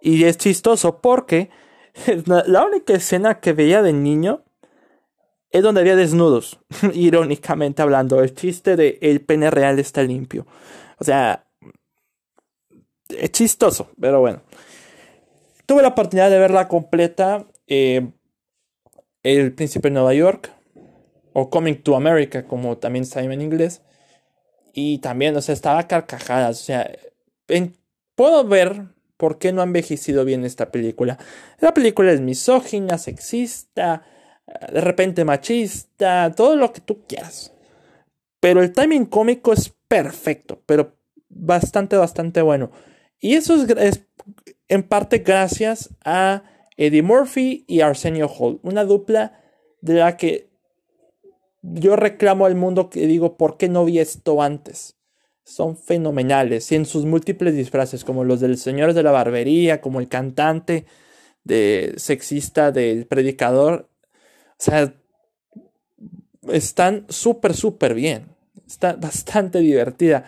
Y 0.00 0.24
es 0.24 0.38
chistoso 0.38 1.00
porque 1.00 1.50
la 2.26 2.64
única 2.64 2.94
escena 2.94 3.40
que 3.40 3.52
veía 3.52 3.82
de 3.82 3.92
niño 3.92 4.44
es 5.50 5.62
donde 5.62 5.80
había 5.80 5.96
desnudos, 5.96 6.60
irónicamente 6.94 7.82
hablando. 7.82 8.22
El 8.22 8.34
chiste 8.34 8.76
de 8.76 8.98
el 9.00 9.22
pene 9.22 9.50
real 9.50 9.78
está 9.78 10.02
limpio. 10.02 10.46
O 10.98 11.04
sea, 11.04 11.46
es 13.08 13.32
chistoso, 13.32 13.90
pero 14.00 14.20
bueno. 14.20 14.42
Tuve 15.66 15.82
la 15.82 15.88
oportunidad 15.88 16.30
de 16.30 16.38
verla 16.38 16.68
completa. 16.68 17.46
Eh, 17.66 18.12
el 19.34 19.52
Príncipe 19.52 19.88
de 19.88 19.94
Nueva 19.94 20.14
York. 20.14 20.52
O 21.32 21.50
Coming 21.50 21.82
to 21.82 21.96
America, 21.96 22.46
como 22.46 22.78
también 22.78 23.02
está 23.02 23.22
en 23.22 23.40
inglés. 23.40 23.82
Y 24.72 24.98
también, 24.98 25.36
o 25.36 25.42
sea, 25.42 25.52
estaba 25.52 25.86
carcajada. 25.86 26.50
O 26.50 26.54
sea, 26.54 26.90
puedo 28.14 28.44
ver 28.44 28.86
por 29.16 29.38
qué 29.38 29.52
no 29.52 29.60
ha 29.60 29.64
envejecido 29.64 30.24
bien 30.24 30.44
esta 30.44 30.70
película. 30.70 31.18
La 31.60 31.74
película 31.74 32.12
es 32.12 32.20
misógina, 32.20 32.98
sexista, 32.98 34.02
de 34.72 34.80
repente 34.80 35.24
machista, 35.24 36.32
todo 36.34 36.56
lo 36.56 36.72
que 36.72 36.80
tú 36.80 37.04
quieras. 37.06 37.52
Pero 38.40 38.62
el 38.62 38.72
timing 38.72 39.06
cómico 39.06 39.52
es 39.52 39.74
perfecto, 39.88 40.62
pero 40.66 40.96
bastante, 41.28 41.96
bastante 41.96 42.42
bueno. 42.42 42.70
Y 43.18 43.34
eso 43.34 43.54
es 43.78 44.02
en 44.68 44.82
parte 44.82 45.18
gracias 45.18 45.90
a 46.04 46.42
Eddie 46.76 47.02
Murphy 47.02 47.64
y 47.66 47.80
Arsenio 47.80 48.28
Hall, 48.28 48.60
una 48.62 48.84
dupla 48.84 49.40
de 49.80 49.94
la 49.94 50.16
que 50.16 50.48
yo 51.62 51.96
reclamo 51.96 52.46
al 52.46 52.54
mundo 52.54 52.90
que 52.90 53.06
digo, 53.06 53.36
¿por 53.36 53.56
qué 53.56 53.68
no 53.68 53.84
vi 53.84 53.98
esto 53.98 54.42
antes? 54.42 54.96
Son 55.44 55.76
fenomenales 55.76 56.70
y 56.72 56.74
en 56.74 56.86
sus 56.86 57.04
múltiples 57.04 57.54
disfraces, 57.54 58.04
como 58.04 58.24
los 58.24 58.40
del 58.40 58.58
Señor 58.58 58.94
de 58.94 59.02
la 59.02 59.12
Barbería, 59.12 59.80
como 59.80 60.00
el 60.00 60.08
cantante 60.08 60.86
de 61.44 61.94
sexista 61.96 62.72
del 62.72 63.06
predicador. 63.06 63.88
O 64.52 64.54
sea, 64.58 64.94
están 66.48 67.06
súper, 67.08 67.54
súper 67.54 67.94
bien. 67.94 68.34
Está 68.66 68.94
bastante 68.94 69.60
divertida 69.60 70.24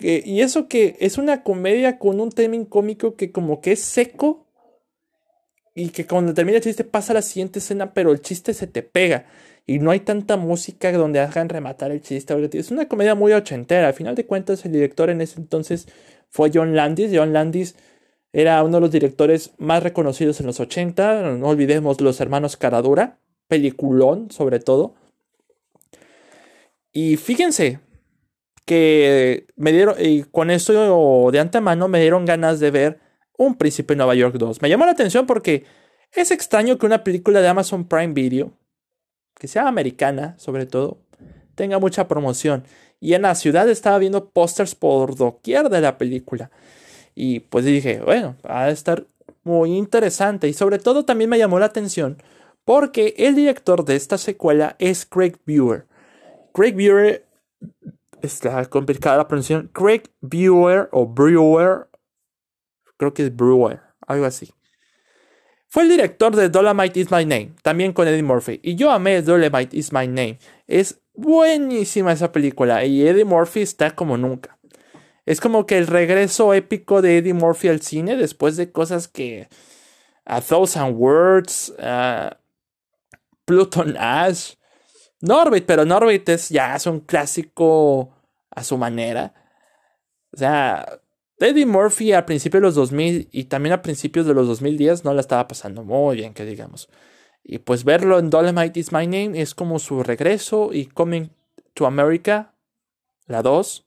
y 0.00 0.42
eso 0.42 0.68
que 0.68 0.96
es 1.00 1.16
una 1.16 1.42
comedia 1.42 1.98
con 1.98 2.20
un 2.20 2.30
timing 2.30 2.66
cómico 2.66 3.16
que 3.16 3.32
como 3.32 3.62
que 3.62 3.72
es 3.72 3.80
seco 3.80 4.46
y 5.74 5.88
que 5.88 6.06
cuando 6.06 6.34
termina 6.34 6.58
el 6.58 6.62
chiste 6.64 6.84
pasa 6.84 7.12
a 7.12 7.14
la 7.14 7.22
siguiente 7.22 7.58
escena, 7.58 7.94
pero 7.94 8.12
el 8.12 8.20
chiste 8.20 8.54
se 8.54 8.66
te 8.66 8.82
pega 8.82 9.26
y 9.66 9.78
no 9.78 9.90
hay 9.90 10.00
tanta 10.00 10.36
música 10.36 10.92
donde 10.92 11.20
hagan 11.20 11.48
rematar 11.48 11.92
el 11.92 12.02
chiste. 12.02 12.34
Es 12.52 12.70
una 12.70 12.88
comedia 12.88 13.14
muy 13.14 13.32
ochentera. 13.32 13.88
Al 13.88 13.94
final 13.94 14.14
de 14.14 14.26
cuentas, 14.26 14.64
el 14.64 14.72
director 14.72 15.08
en 15.10 15.20
ese 15.20 15.40
entonces 15.40 15.88
fue 16.30 16.50
John 16.52 16.74
Landis. 16.74 17.10
John 17.14 17.32
Landis 17.32 17.76
era 18.32 18.62
uno 18.64 18.78
de 18.78 18.80
los 18.80 18.90
directores 18.90 19.52
más 19.58 19.82
reconocidos 19.82 20.40
en 20.40 20.46
los 20.46 20.60
80. 20.60 21.36
No 21.36 21.48
olvidemos 21.48 22.00
los 22.00 22.20
hermanos 22.20 22.56
Caradura, 22.56 23.18
peliculón 23.48 24.30
sobre 24.30 24.58
todo. 24.58 24.94
Y 26.92 27.16
fíjense, 27.16 27.80
que 28.64 29.46
me 29.56 29.72
dieron, 29.72 29.96
y 29.98 30.24
con 30.24 30.50
esto 30.50 31.30
de 31.30 31.40
antemano 31.40 31.88
me 31.88 32.00
dieron 32.00 32.24
ganas 32.24 32.60
de 32.60 32.70
ver 32.70 33.00
Un 33.36 33.56
Príncipe 33.56 33.94
de 33.94 33.98
Nueva 33.98 34.14
York 34.14 34.36
2. 34.36 34.62
Me 34.62 34.68
llamó 34.68 34.84
la 34.84 34.92
atención 34.92 35.26
porque 35.26 35.64
es 36.12 36.30
extraño 36.30 36.78
que 36.78 36.86
una 36.86 37.04
película 37.04 37.40
de 37.40 37.48
Amazon 37.48 37.86
Prime 37.88 38.12
Video, 38.12 38.52
que 39.34 39.48
sea 39.48 39.68
americana 39.68 40.34
sobre 40.38 40.66
todo, 40.66 40.98
tenga 41.54 41.78
mucha 41.78 42.08
promoción. 42.08 42.64
Y 43.00 43.14
en 43.14 43.22
la 43.22 43.34
ciudad 43.34 43.68
estaba 43.68 43.98
viendo 43.98 44.30
pósters 44.30 44.74
por 44.74 45.16
doquier 45.16 45.68
de 45.68 45.80
la 45.80 45.98
película. 45.98 46.50
Y 47.14 47.40
pues 47.40 47.64
dije, 47.64 48.00
bueno, 48.00 48.36
va 48.46 48.64
a 48.64 48.70
estar 48.70 49.06
muy 49.42 49.76
interesante. 49.76 50.48
Y 50.48 50.52
sobre 50.52 50.78
todo 50.78 51.04
también 51.04 51.30
me 51.30 51.38
llamó 51.38 51.58
la 51.58 51.66
atención 51.66 52.18
porque 52.64 53.14
el 53.18 53.34
director 53.34 53.84
de 53.84 53.96
esta 53.96 54.18
secuela 54.18 54.76
es 54.78 55.04
Craig 55.04 55.34
Viewer. 55.44 55.86
Craig 56.52 56.74
Viewer 56.74 57.26
está 58.22 58.64
complicada 58.66 59.16
la 59.16 59.28
pronunciación. 59.28 59.68
Craig 59.72 60.02
Brewer 60.20 60.88
o 60.92 61.06
Brewer, 61.06 61.88
creo 63.02 63.14
que 63.14 63.24
es 63.24 63.34
Brewer, 63.34 63.80
algo 64.06 64.26
así. 64.26 64.54
Fue 65.66 65.82
el 65.82 65.88
director 65.88 66.36
de 66.36 66.48
Dolomite 66.48 67.00
is 67.00 67.10
My 67.10 67.24
Name, 67.24 67.54
también 67.62 67.92
con 67.92 68.06
Eddie 68.06 68.22
Murphy. 68.22 68.60
Y 68.62 68.76
yo 68.76 68.92
amé 68.92 69.22
Dolomite 69.22 69.76
is 69.76 69.92
My 69.92 70.06
Name. 70.06 70.38
Es 70.68 71.00
buenísima 71.14 72.12
esa 72.12 72.30
película 72.30 72.84
y 72.84 73.04
Eddie 73.04 73.24
Murphy 73.24 73.62
está 73.62 73.96
como 73.96 74.16
nunca. 74.16 74.56
Es 75.26 75.40
como 75.40 75.66
que 75.66 75.78
el 75.78 75.88
regreso 75.88 76.54
épico 76.54 77.02
de 77.02 77.18
Eddie 77.18 77.34
Murphy 77.34 77.68
al 77.68 77.80
cine 77.80 78.16
después 78.16 78.56
de 78.56 78.70
cosas 78.70 79.08
que... 79.08 79.48
A 80.24 80.40
Thousand 80.40 80.94
Words, 80.96 81.74
Pluton 83.44 83.96
Ash, 83.98 84.54
Norbit, 85.20 85.66
pero 85.66 85.84
Norbit 85.84 86.28
es 86.28 86.48
ya 86.48 86.78
un 86.86 87.00
clásico 87.00 88.14
a 88.48 88.62
su 88.62 88.78
manera. 88.78 89.34
O 90.32 90.36
sea, 90.36 91.01
Eddie 91.38 91.66
Murphy 91.66 92.12
a 92.12 92.24
principios 92.24 92.60
de 92.60 92.66
los 92.66 92.74
2000 92.74 93.28
y 93.32 93.44
también 93.44 93.72
a 93.72 93.82
principios 93.82 94.26
de 94.26 94.34
los 94.34 94.46
2010 94.46 95.04
no 95.04 95.14
la 95.14 95.20
estaba 95.20 95.48
pasando 95.48 95.82
muy 95.82 96.16
bien, 96.16 96.34
que 96.34 96.44
digamos. 96.44 96.88
Y 97.44 97.58
pues 97.58 97.84
verlo 97.84 98.18
en 98.18 98.30
Dolomite 98.30 98.78
is 98.78 98.92
My 98.92 99.06
Name 99.06 99.40
es 99.40 99.54
como 99.54 99.78
su 99.78 100.02
regreso 100.02 100.70
y 100.72 100.86
Coming 100.86 101.30
to 101.74 101.86
America, 101.86 102.54
la 103.26 103.42
2, 103.42 103.86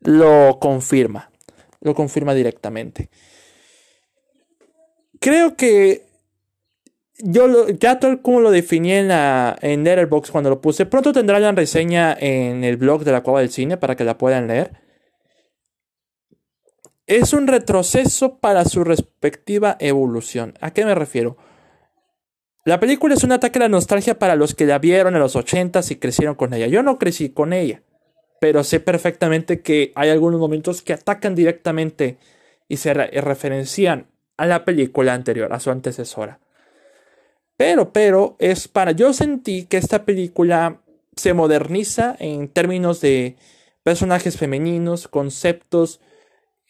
lo 0.00 0.58
confirma. 0.60 1.30
Lo 1.80 1.94
confirma 1.94 2.34
directamente. 2.34 3.08
Creo 5.18 5.56
que 5.56 6.06
yo 7.22 7.46
lo, 7.46 7.68
ya 7.68 7.98
tal 7.98 8.22
como 8.22 8.40
lo 8.40 8.50
definí 8.50 8.92
en, 8.92 9.08
la, 9.08 9.56
en 9.60 9.84
Letterboxd 9.84 10.30
cuando 10.30 10.50
lo 10.50 10.60
puse, 10.60 10.86
pronto 10.86 11.12
tendrá 11.12 11.38
la 11.38 11.52
reseña 11.52 12.16
en 12.18 12.64
el 12.64 12.76
blog 12.76 13.04
de 13.04 13.12
la 13.12 13.22
Cueva 13.22 13.40
del 13.40 13.50
Cine 13.50 13.76
para 13.76 13.96
que 13.96 14.04
la 14.04 14.18
puedan 14.18 14.46
leer. 14.46 14.89
Es 17.10 17.32
un 17.32 17.48
retroceso 17.48 18.38
para 18.38 18.64
su 18.64 18.84
respectiva 18.84 19.76
evolución. 19.80 20.54
¿A 20.60 20.70
qué 20.70 20.84
me 20.84 20.94
refiero? 20.94 21.36
La 22.64 22.78
película 22.78 23.14
es 23.14 23.24
un 23.24 23.32
ataque 23.32 23.58
a 23.58 23.62
la 23.62 23.68
nostalgia 23.68 24.16
para 24.20 24.36
los 24.36 24.54
que 24.54 24.64
la 24.64 24.78
vieron 24.78 25.16
en 25.16 25.20
los 25.20 25.34
80s 25.34 25.90
y 25.90 25.96
crecieron 25.96 26.36
con 26.36 26.54
ella. 26.54 26.68
Yo 26.68 26.84
no 26.84 27.00
crecí 27.00 27.30
con 27.30 27.52
ella, 27.52 27.82
pero 28.40 28.62
sé 28.62 28.78
perfectamente 28.78 29.60
que 29.60 29.90
hay 29.96 30.10
algunos 30.10 30.38
momentos 30.38 30.82
que 30.82 30.92
atacan 30.92 31.34
directamente 31.34 32.18
y 32.68 32.76
se 32.76 32.94
referencian 32.94 34.06
a 34.36 34.46
la 34.46 34.64
película 34.64 35.12
anterior, 35.12 35.52
a 35.52 35.58
su 35.58 35.72
antecesora. 35.72 36.38
Pero, 37.56 37.92
pero, 37.92 38.36
es 38.38 38.68
para. 38.68 38.92
Yo 38.92 39.12
sentí 39.14 39.64
que 39.64 39.78
esta 39.78 40.04
película 40.04 40.80
se 41.16 41.34
moderniza 41.34 42.14
en 42.20 42.46
términos 42.46 43.00
de 43.00 43.34
personajes 43.82 44.36
femeninos, 44.36 45.08
conceptos, 45.08 46.00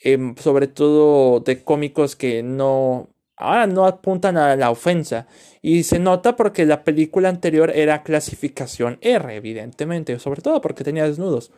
em, 0.00 0.35
sobre 0.37 0.66
todo 0.66 1.40
de 1.40 1.62
cómicos 1.62 2.16
que 2.16 2.42
no, 2.42 3.09
ahora 3.37 3.66
no 3.66 3.87
apuntan 3.87 4.37
a 4.37 4.57
la 4.57 4.71
ofensa. 4.71 5.26
Y 5.62 5.83
se 5.85 5.99
nota 5.99 6.37
porque 6.37 6.66
la 6.66 6.85
película 6.85 7.28
anterior 7.28 7.71
era 7.75 8.02
clasificación 8.02 8.99
R, 9.00 9.35
evidentemente, 9.35 10.19
sobre 10.19 10.42
todo 10.42 10.61
porque 10.61 10.85
tenía 10.85 11.07
desnudos. 11.07 11.52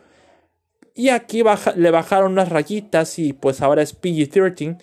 Y 0.95 1.09
aquí 1.09 1.43
le 1.77 1.91
bajaron 1.91 2.33
unas 2.33 2.51
rayitas 2.51 3.19
y 3.19 3.33
pues 3.33 3.63
ahora 3.63 3.83
es 3.83 3.99
PG-13 4.01 4.79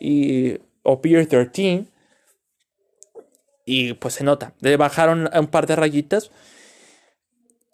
y, 0.00 0.58
o 0.82 1.00
PG-13. 1.00 1.86
Y 3.66 3.94
pues 3.94 4.14
se 4.14 4.24
nota, 4.24 4.52
le 4.60 4.76
bajaron 4.76 5.30
un 5.32 5.46
par 5.46 5.66
de 5.66 5.76
rayitas 5.76 6.30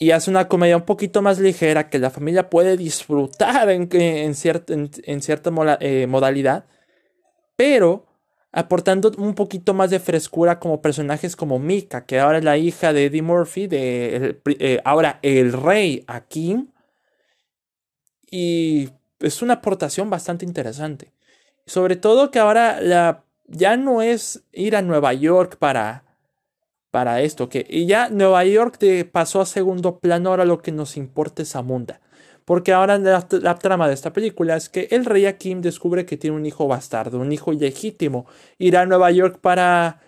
y 0.02 0.12
hace 0.12 0.30
una 0.30 0.48
comedia 0.48 0.78
un 0.78 0.86
poquito 0.86 1.20
más 1.20 1.38
ligera 1.38 1.90
que 1.90 1.98
la 1.98 2.08
familia 2.08 2.48
puede 2.48 2.78
disfrutar 2.78 3.68
en, 3.68 4.34
cierta 4.34 5.52
eh, 5.80 6.06
modalidad, 6.06 6.64
pero 7.54 8.06
aportando 8.50 9.12
un 9.18 9.34
poquito 9.34 9.74
más 9.74 9.90
de 9.90 10.00
frescura 10.00 10.58
como 10.58 10.80
personajes 10.80 11.36
como 11.36 11.58
Mika, 11.58 12.06
que 12.06 12.18
ahora 12.18 12.38
es 12.38 12.44
la 12.44 12.56
hija 12.56 12.94
de 12.94 13.04
Eddie 13.04 13.20
Murphy, 13.20 13.66
de 13.66 14.40
eh, 14.46 14.80
ahora 14.86 15.18
el 15.20 15.52
rey 15.52 16.02
Akim, 16.06 16.68
y 18.30 18.88
es 19.18 19.42
una 19.42 19.54
aportación 19.54 20.08
bastante 20.08 20.46
interesante. 20.46 21.12
Sobre 21.66 21.96
todo 21.96 22.30
que 22.30 22.38
ahora 22.38 22.80
la, 22.80 23.24
ya 23.48 23.76
no 23.76 24.00
es 24.00 24.44
ir 24.50 24.76
a 24.76 24.82
Nueva 24.82 25.12
York 25.12 25.58
para 25.58 26.04
para 26.90 27.20
esto, 27.20 27.48
que 27.48 27.66
y 27.68 27.86
ya 27.86 28.08
Nueva 28.08 28.44
York 28.44 28.76
te 28.78 29.04
pasó 29.04 29.40
a 29.40 29.46
segundo 29.46 29.98
plano, 29.98 30.30
ahora 30.30 30.44
lo 30.44 30.60
que 30.60 30.72
nos 30.72 30.96
importa 30.96 31.42
es 31.42 31.56
Amunda. 31.56 32.00
Porque 32.44 32.72
ahora 32.72 32.98
la, 32.98 33.54
trama 33.58 33.86
de 33.86 33.94
esta 33.94 34.12
película 34.12 34.56
es 34.56 34.68
que 34.68 34.88
el 34.90 35.04
rey 35.04 35.26
Akim 35.26 35.60
descubre 35.60 36.04
que 36.04 36.16
tiene 36.16 36.36
un 36.36 36.46
hijo 36.46 36.66
bastardo, 36.66 37.20
un 37.20 37.32
hijo 37.32 37.52
ilegítimo. 37.52 38.26
Irá 38.58 38.80
a 38.80 38.86
Nueva 38.86 39.10
York 39.12 39.38
para 39.40 40.00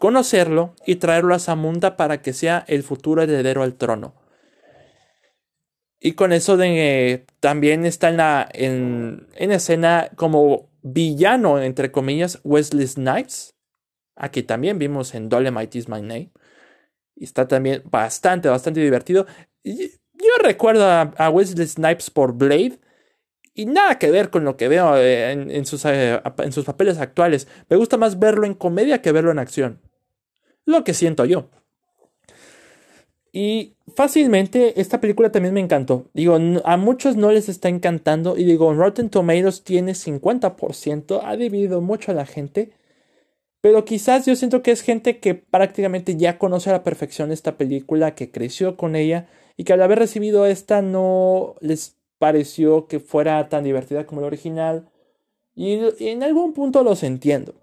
conocerlo 0.00 0.74
y 0.86 0.96
traerlo 0.96 1.34
a 1.34 1.38
Zamunda 1.38 1.96
para 1.96 2.20
que 2.20 2.32
sea 2.32 2.64
el 2.66 2.82
futuro 2.82 3.22
heredero 3.22 3.62
al 3.62 3.74
trono. 3.74 4.14
Y 6.00 6.12
con 6.14 6.32
eso 6.32 6.56
de, 6.56 7.26
también 7.40 7.84
está 7.84 8.08
en 8.08 8.16
la 8.16 8.48
en, 8.52 9.28
en 9.36 9.52
escena 9.52 10.10
como 10.16 10.68
villano, 10.82 11.60
entre 11.60 11.92
comillas, 11.92 12.40
Wesley 12.44 12.86
Snipes, 12.86 13.54
Aquí 14.18 14.42
también 14.42 14.78
vimos 14.78 15.14
en 15.14 15.28
Dolemite 15.28 15.78
is 15.78 15.88
My 15.88 16.02
Name. 16.02 16.32
Y 17.14 17.24
está 17.24 17.48
también 17.48 17.82
bastante, 17.90 18.48
bastante 18.48 18.80
divertido. 18.80 19.26
yo 19.64 20.34
recuerdo 20.42 20.84
a, 20.84 21.30
Wesley 21.30 21.66
Snipes 21.66 22.10
por 22.10 22.34
Blade. 22.34 22.78
Y 23.54 23.66
nada 23.66 23.98
que 23.98 24.10
ver 24.10 24.30
con 24.30 24.44
lo 24.44 24.56
que 24.56 24.68
veo 24.68 24.96
eh, 24.96 25.32
en, 25.32 25.66
sus, 25.66 25.84
eh, 25.84 26.20
en 26.38 26.52
sus 26.52 26.64
papeles 26.64 26.98
actuales. 26.98 27.48
Me 27.68 27.76
gusta 27.76 27.96
más 27.96 28.18
verlo 28.18 28.46
en 28.46 28.54
comedia 28.54 29.02
que 29.02 29.10
verlo 29.10 29.32
en 29.32 29.40
acción. 29.40 29.80
Lo 30.64 30.84
que 30.84 30.94
siento 30.94 31.24
yo. 31.24 31.50
Y 33.32 33.76
fácilmente 33.94 34.80
esta 34.80 35.00
película 35.00 35.30
también 35.30 35.54
me 35.54 35.60
encantó. 35.60 36.08
Digo, 36.14 36.38
a 36.64 36.76
muchos 36.76 37.16
no 37.16 37.30
les 37.30 37.48
está 37.48 37.68
encantando. 37.68 38.36
Y 38.36 38.44
digo, 38.44 38.72
Rotten 38.74 39.10
Tomatoes 39.10 39.64
tiene 39.64 39.92
50%. 39.92 41.20
Ha 41.24 41.36
dividido 41.36 41.80
mucho 41.80 42.12
a 42.12 42.14
la 42.14 42.26
gente. 42.26 42.77
Pero 43.60 43.84
quizás 43.84 44.24
yo 44.24 44.36
siento 44.36 44.62
que 44.62 44.70
es 44.70 44.82
gente 44.82 45.18
que 45.18 45.34
prácticamente 45.34 46.16
ya 46.16 46.38
conoce 46.38 46.70
a 46.70 46.74
la 46.74 46.84
perfección 46.84 47.32
esta 47.32 47.56
película, 47.56 48.14
que 48.14 48.30
creció 48.30 48.76
con 48.76 48.94
ella 48.94 49.26
y 49.56 49.64
que 49.64 49.72
al 49.72 49.82
haber 49.82 49.98
recibido 49.98 50.46
esta 50.46 50.80
no 50.80 51.56
les 51.60 51.96
pareció 52.18 52.86
que 52.86 53.00
fuera 53.00 53.48
tan 53.48 53.64
divertida 53.64 54.06
como 54.06 54.20
la 54.20 54.28
original. 54.28 54.88
Y, 55.56 55.80
en 55.98 56.22
algún 56.22 56.52
punto 56.52 56.84
los 56.84 57.02
entiendo. 57.02 57.54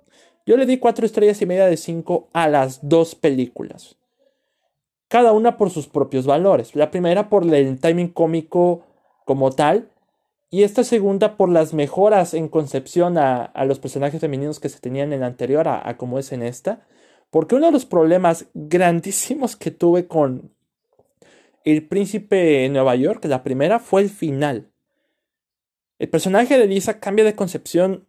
Yo 0.45 0.57
le 0.57 0.65
di 0.65 0.77
cuatro 0.77 1.05
estrellas 1.05 1.41
y 1.41 1.45
media 1.45 1.65
de 1.65 1.77
cinco 1.77 2.27
a 2.33 2.49
las 2.49 2.87
dos 2.87 3.15
películas. 3.15 3.95
Cada 5.07 5.31
una 5.31 5.57
por 5.57 5.69
sus 5.69 5.87
propios 5.87 6.25
valores. 6.25 6.75
La 6.75 6.91
primera 6.91 7.29
por 7.29 7.43
el 7.51 7.79
timing 7.79 8.09
cómico 8.09 8.83
como 9.23 9.51
tal 9.51 9.89
y 10.49 10.63
esta 10.63 10.83
segunda 10.83 11.37
por 11.37 11.49
las 11.49 11.73
mejoras 11.73 12.33
en 12.33 12.47
concepción 12.47 13.17
a, 13.17 13.51
los 13.65 13.79
personajes 13.79 14.21
femeninos 14.21 14.59
que 14.59 14.69
se 14.69 14.79
tenían 14.79 15.11
en 15.11 15.21
la 15.21 15.27
anterior 15.27 15.67
a, 15.67 15.97
como 15.97 16.19
es 16.19 16.31
en 16.31 16.43
esta. 16.43 16.85
Porque 17.29 17.55
uno 17.55 17.65
de 17.65 17.71
los 17.71 17.85
problemas 17.85 18.47
grandísimos 18.53 19.55
que 19.55 19.71
tuve 19.71 20.07
con 20.07 20.53
El 21.65 21.87
Príncipe 21.87 22.35
de 22.35 22.69
Nueva 22.69 22.95
York, 22.95 23.25
la 23.25 23.43
primera, 23.43 23.79
fue 23.79 24.03
el 24.03 24.09
final. 24.09 24.71
El 25.99 26.09
personaje 26.09 26.57
de 26.57 26.67
Lisa 26.67 26.99
cambia 26.99 27.25
de 27.25 27.35
concepción 27.35 28.07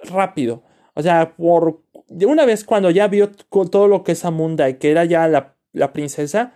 rápido. 0.00 0.64
O 0.94 1.02
sea, 1.02 1.36
por 1.36 1.82
de 2.08 2.26
una 2.26 2.44
vez 2.44 2.64
cuando 2.64 2.90
ya 2.90 3.06
vio 3.06 3.30
todo 3.30 3.86
lo 3.86 4.02
que 4.02 4.12
es 4.12 4.24
Amunda 4.24 4.68
y 4.68 4.74
que 4.74 4.90
era 4.90 5.04
ya 5.04 5.28
la, 5.28 5.56
la 5.72 5.92
princesa, 5.92 6.54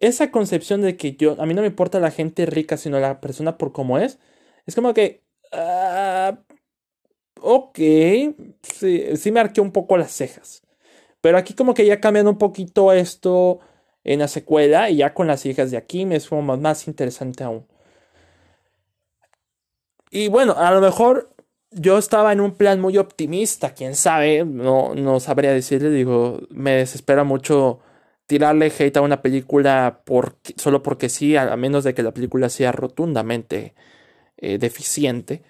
esa 0.00 0.30
concepción 0.30 0.82
de 0.82 0.96
que 0.96 1.16
yo, 1.16 1.40
a 1.40 1.46
mí 1.46 1.54
no 1.54 1.62
me 1.62 1.68
importa 1.68 2.00
la 2.00 2.10
gente 2.10 2.46
rica, 2.46 2.76
sino 2.76 3.00
la 3.00 3.20
persona 3.20 3.58
por 3.58 3.72
cómo 3.72 3.98
es, 3.98 4.18
es 4.66 4.74
como 4.74 4.94
que, 4.94 5.22
uh, 5.52 6.36
ok, 7.40 7.78
sí, 8.62 9.16
sí 9.16 9.32
me 9.32 9.40
arqué 9.40 9.60
un 9.60 9.72
poco 9.72 9.96
las 9.96 10.12
cejas. 10.12 10.62
Pero 11.20 11.38
aquí 11.38 11.54
como 11.54 11.74
que 11.74 11.86
ya 11.86 12.00
cambian 12.00 12.28
un 12.28 12.38
poquito 12.38 12.92
esto 12.92 13.60
en 14.04 14.20
la 14.20 14.28
secuela 14.28 14.90
y 14.90 14.98
ya 14.98 15.14
con 15.14 15.26
las 15.26 15.46
hijas 15.46 15.70
de 15.70 15.76
aquí 15.76 16.06
me 16.06 16.16
es 16.16 16.30
más 16.32 16.86
interesante 16.88 17.44
aún. 17.44 17.66
Y 20.10 20.28
bueno, 20.28 20.54
a 20.56 20.70
lo 20.72 20.80
mejor 20.80 21.34
yo 21.70 21.98
estaba 21.98 22.32
en 22.32 22.40
un 22.40 22.54
plan 22.54 22.80
muy 22.80 22.96
optimista, 22.98 23.74
quién 23.74 23.94
sabe, 23.96 24.44
no, 24.44 24.94
no 24.94 25.20
sabría 25.20 25.52
decirle, 25.52 25.90
digo, 25.90 26.40
me 26.50 26.72
desespera 26.72 27.24
mucho 27.24 27.80
tirarle 28.26 28.72
hate 28.76 28.96
a 28.96 29.02
una 29.02 29.22
película 29.22 30.02
por, 30.04 30.36
solo 30.56 30.82
porque 30.82 31.08
sí, 31.08 31.36
a 31.36 31.56
menos 31.56 31.84
de 31.84 31.94
que 31.94 32.02
la 32.02 32.12
película 32.12 32.48
sea 32.48 32.72
rotundamente 32.72 33.74
eh, 34.36 34.58
deficiente. 34.58 35.42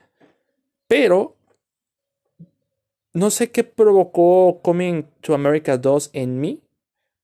Pero 0.86 1.36
no 3.12 3.30
sé 3.30 3.50
qué 3.50 3.64
provocó 3.64 4.60
Coming 4.62 5.04
to 5.22 5.34
America 5.34 5.78
2 5.78 6.10
en 6.12 6.38
mí, 6.38 6.62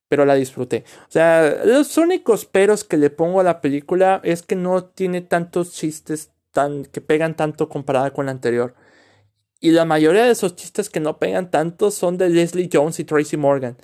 pero 0.09 0.25
la 0.25 0.35
disfruté. 0.35 0.83
O 1.07 1.11
sea, 1.11 1.63
los 1.65 1.97
únicos 1.97 2.45
peros 2.45 2.83
que 2.83 2.97
le 2.97 3.09
pongo 3.09 3.39
a 3.39 3.43
la 3.43 3.61
película 3.61 4.19
es 4.23 4.41
que 4.41 4.55
no 4.55 4.85
tiene 4.85 5.21
tantos 5.21 5.73
chistes 5.73 6.31
tan, 6.51 6.85
que 6.85 6.99
pegan 6.99 7.35
tanto 7.35 7.69
comparada 7.69 8.11
con 8.11 8.25
la 8.25 8.31
anterior. 8.31 8.75
Y 9.59 9.71
la 9.71 9.85
mayoría 9.85 10.25
de 10.25 10.31
esos 10.31 10.55
chistes 10.55 10.89
que 10.89 10.99
no 10.99 11.19
pegan 11.19 11.51
tanto 11.51 11.91
son 11.91 12.17
de 12.17 12.29
Leslie 12.29 12.69
Jones 12.71 12.99
y 12.99 13.05
Tracy 13.05 13.37
Morgan. 13.37 13.77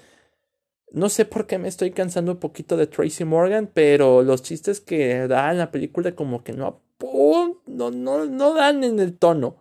No 0.91 1.09
sé 1.09 1.25
por 1.25 1.45
qué 1.45 1.57
me 1.57 1.67
estoy 1.67 1.91
cansando 1.91 2.31
un 2.31 2.39
poquito 2.39 2.75
de 2.77 2.87
Tracy 2.87 3.25
Morgan, 3.25 3.69
pero 3.71 4.23
los 4.23 4.41
chistes 4.41 4.81
que 4.81 5.27
da 5.27 5.51
en 5.51 5.59
la 5.59 5.71
película 5.71 6.15
como 6.15 6.43
que 6.43 6.53
no, 6.53 6.81
no, 7.67 7.91
no, 7.91 8.25
no 8.25 8.53
dan 8.53 8.83
en 8.83 8.99
el 8.99 9.17
tono. 9.17 9.57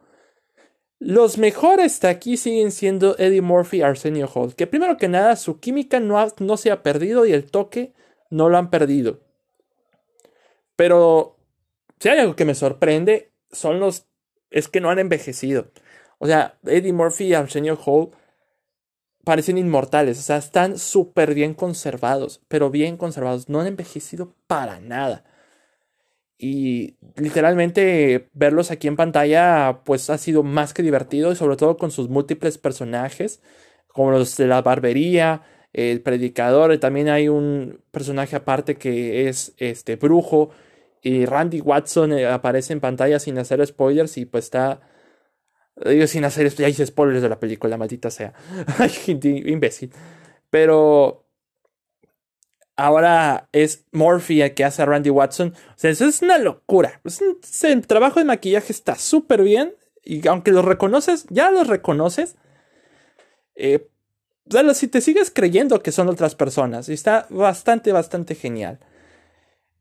Los 1.01 1.39
mejores 1.39 2.01
de 2.01 2.09
aquí 2.09 2.37
siguen 2.37 2.73
siendo 2.73 3.17
Eddie 3.19 3.43
Murphy 3.43 3.79
y 3.79 3.83
Arsenio 3.83 4.29
Hall, 4.35 4.55
que 4.57 4.67
primero 4.67 4.97
que 4.97 5.09
nada 5.09 5.37
su 5.37 5.61
química 5.61 6.01
no, 6.01 6.27
no 6.39 6.57
se 6.57 6.73
ha 6.73 6.83
perdido 6.83 7.25
y 7.25 7.33
el 7.33 7.51
toque 7.51 7.93
no 8.31 8.49
lo 8.49 8.59
han 8.59 8.71
perdido. 8.71 9.21
Pero 10.75 11.37
si 12.01 12.09
hay 12.09 12.19
algo 12.19 12.37
que 12.37 12.45
me 12.45 12.55
sorprende, 12.55 13.33
son 13.53 13.81
los... 13.81 14.07
es 14.51 14.69
que 14.69 14.81
no 14.81 14.91
han 14.91 14.99
envejecido. 14.99 15.71
O 16.19 16.27
sea, 16.27 16.59
Eddie 16.65 16.93
Murphy 16.93 17.27
y 17.27 17.35
Arsenio 17.35 17.79
Hall 17.85 18.11
parecen 19.29 19.59
inmortales, 19.59 20.19
o 20.19 20.23
sea, 20.23 20.39
están 20.39 20.79
súper 20.79 21.35
bien 21.35 21.53
conservados, 21.53 22.41
pero 22.49 22.71
bien 22.71 22.97
conservados, 22.97 23.51
no 23.51 23.61
han 23.61 23.67
envejecido 23.67 24.35
para 24.47 24.81
nada. 24.81 25.23
Y 26.39 26.97
literalmente 27.15 28.31
verlos 28.33 28.71
aquí 28.71 28.89
en 28.89 28.97
pantalla 28.97 29.83
pues 29.85 30.09
ha 30.09 30.17
sido 30.17 30.43
más 30.45 30.73
que 30.73 30.83
divertido 30.83 31.31
y 31.31 31.37
sobre 31.37 31.57
todo 31.57 31.77
con 31.77 31.91
sus 31.91 32.09
múltiples 32.09 32.57
personajes, 32.57 33.43
como 33.89 34.13
los 34.13 34.35
de 34.39 34.47
la 34.47 34.63
barbería, 34.63 35.43
el 35.75 36.01
predicador, 36.01 36.73
y 36.73 36.79
también 36.79 37.11
hay 37.11 37.29
un 37.29 37.83
personaje 37.91 38.35
aparte 38.35 38.77
que 38.77 39.29
es 39.29 39.53
este 39.59 39.97
brujo 39.97 40.53
y 41.03 41.27
Randy 41.27 41.61
Watson 41.61 42.15
eh, 42.15 42.27
aparece 42.27 42.73
en 42.73 42.81
pantalla 42.81 43.19
sin 43.19 43.37
hacer 43.37 43.65
spoilers 43.67 44.17
y 44.17 44.25
pues 44.25 44.45
está 44.45 44.81
Digo 45.85 46.07
sin 46.07 46.25
hacer 46.25 46.47
esto, 46.47 46.63
ya 46.63 46.69
hice 46.69 46.87
spoilers 46.87 47.23
de 47.23 47.29
la 47.29 47.39
película, 47.39 47.77
maldita 47.77 48.11
sea. 48.11 48.33
Ay, 48.79 48.93
imbécil. 49.23 49.93
Pero 50.51 51.27
ahora 52.77 53.49
es 53.53 53.85
Morphy 53.93 54.41
el 54.41 54.55
que 54.55 54.65
hace 54.65 54.83
a 54.83 54.87
Randy 54.87 55.11
Watson. 55.11 55.55
O 55.71 55.73
sea, 55.79 55.91
eso 55.91 56.07
es 56.07 56.23
una 56.23 56.39
locura. 56.39 57.01
el 57.63 57.87
trabajo 57.87 58.21
de 58.21 58.25
maquillaje 58.25 58.73
está 58.73 58.95
súper 58.97 59.43
bien. 59.43 59.75
Y 60.05 60.27
aunque 60.27 60.53
lo 60.53 60.63
reconoces, 60.63 61.27
ya 61.29 61.51
los 61.51 61.67
reconoces. 61.67 62.37
Eh, 63.55 63.91
si 64.75 64.89
te 64.89 65.01
sigues 65.01 65.31
creyendo 65.31 65.83
que 65.83 65.93
son 65.93 66.09
otras 66.09 66.35
personas. 66.35 66.89
Y 66.89 66.95
está 66.95 67.27
bastante, 67.31 67.93
bastante 67.93 68.35
genial. 68.35 68.81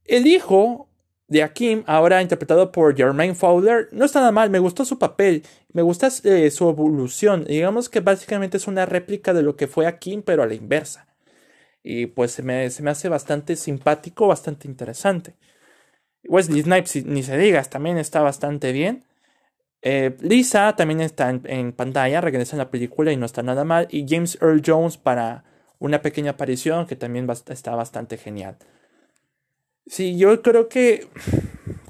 El 0.04 0.28
hijo 0.28 0.90
de 1.28 1.44
Akim, 1.44 1.84
ahora 1.88 2.22
interpretado 2.22 2.72
por 2.72 2.96
Jermaine 2.96 3.36
Fowler, 3.36 3.90
no 3.92 4.06
está 4.06 4.20
nada 4.20 4.32
mal, 4.32 4.50
me 4.50 4.60
gustó 4.60 4.86
su 4.86 4.98
papel, 4.98 5.44
me 5.74 5.82
gusta 5.82 6.10
eh, 6.24 6.50
su 6.52 6.70
evolución, 6.70 7.46
digamos 7.46 7.90
que 7.90 8.00
básicamente 8.00 8.58
es 8.58 8.68
una 8.68 8.86
réplica 8.86 9.34
de 9.34 9.44
lo 9.44 9.56
que 9.56 9.68
fue 9.68 9.88
Akim, 9.88 10.22
pero 10.24 10.44
a 10.44 10.48
la 10.48 10.54
inversa. 10.54 11.08
Y 11.84 12.08
pues 12.08 12.32
se 12.32 12.44
me, 12.44 12.70
se 12.70 12.84
me 12.84 12.92
hace 12.92 13.10
bastante 13.10 13.56
simpático, 13.56 14.28
bastante 14.28 14.68
interesante. 14.68 15.36
Wesley 16.28 16.62
Snipes, 16.62 17.06
ni 17.06 17.24
se 17.24 17.38
digas, 17.38 17.70
también 17.70 17.98
está 17.98 18.22
bastante 18.22 18.72
bien. 18.72 19.06
Eh, 19.82 20.18
Lisa 20.22 20.76
también 20.76 21.02
está 21.02 21.30
en, 21.30 21.72
pantalla, 21.74 22.22
regresa 22.22 22.56
en 22.56 22.60
la 22.60 22.72
película 22.72 23.12
y 23.12 23.18
no 23.18 23.26
está 23.26 23.44
nada 23.44 23.64
mal. 23.64 23.88
Y 23.90 24.06
James 24.08 24.38
Earl 24.42 24.62
Jones 24.66 24.98
para 24.98 25.44
una 25.80 26.02
pequeña 26.02 26.32
aparición 26.32 26.88
que 26.88 26.96
también 26.96 27.28
está 27.48 27.76
bastante 27.76 28.18
genial. 28.18 28.58
Sí, 29.90 30.18
yo 30.18 30.42
creo 30.42 30.68
que, 30.68 31.08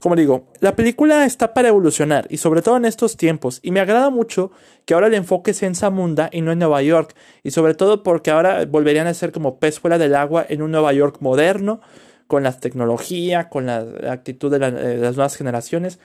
como 0.01 0.15
digo, 0.15 0.45
la 0.59 0.75
película 0.75 1.25
está 1.25 1.53
para 1.53 1.69
evolucionar 1.69 2.27
y 2.29 2.37
sobre 2.37 2.61
todo 2.61 2.77
en 2.77 2.85
estos 2.85 3.17
tiempos. 3.17 3.59
Y 3.63 3.71
me 3.71 3.79
agrada 3.79 4.09
mucho 4.09 4.51
que 4.85 4.93
ahora 4.93 5.07
el 5.07 5.15
enfoque 5.15 5.53
sea 5.53 5.67
en 5.67 5.75
Zamunda 5.75 6.29
y 6.31 6.41
no 6.41 6.51
en 6.51 6.59
Nueva 6.59 6.81
York. 6.83 7.15
Y 7.43 7.51
sobre 7.51 7.73
todo 7.73 8.03
porque 8.03 8.29
ahora 8.29 8.65
volverían 8.65 9.07
a 9.07 9.13
ser 9.13 9.31
como 9.31 9.59
pez 9.59 9.79
fuera 9.79 9.97
del 9.97 10.15
agua 10.15 10.45
en 10.47 10.61
un 10.61 10.71
Nueva 10.71 10.93
York 10.93 11.17
moderno, 11.21 11.81
con 12.27 12.43
la 12.43 12.51
tecnología, 12.51 13.49
con 13.49 13.65
la 13.65 13.85
actitud 14.09 14.51
de, 14.51 14.59
de 14.59 14.97
las 14.97 15.15
nuevas 15.15 15.35
generaciones. 15.35 15.99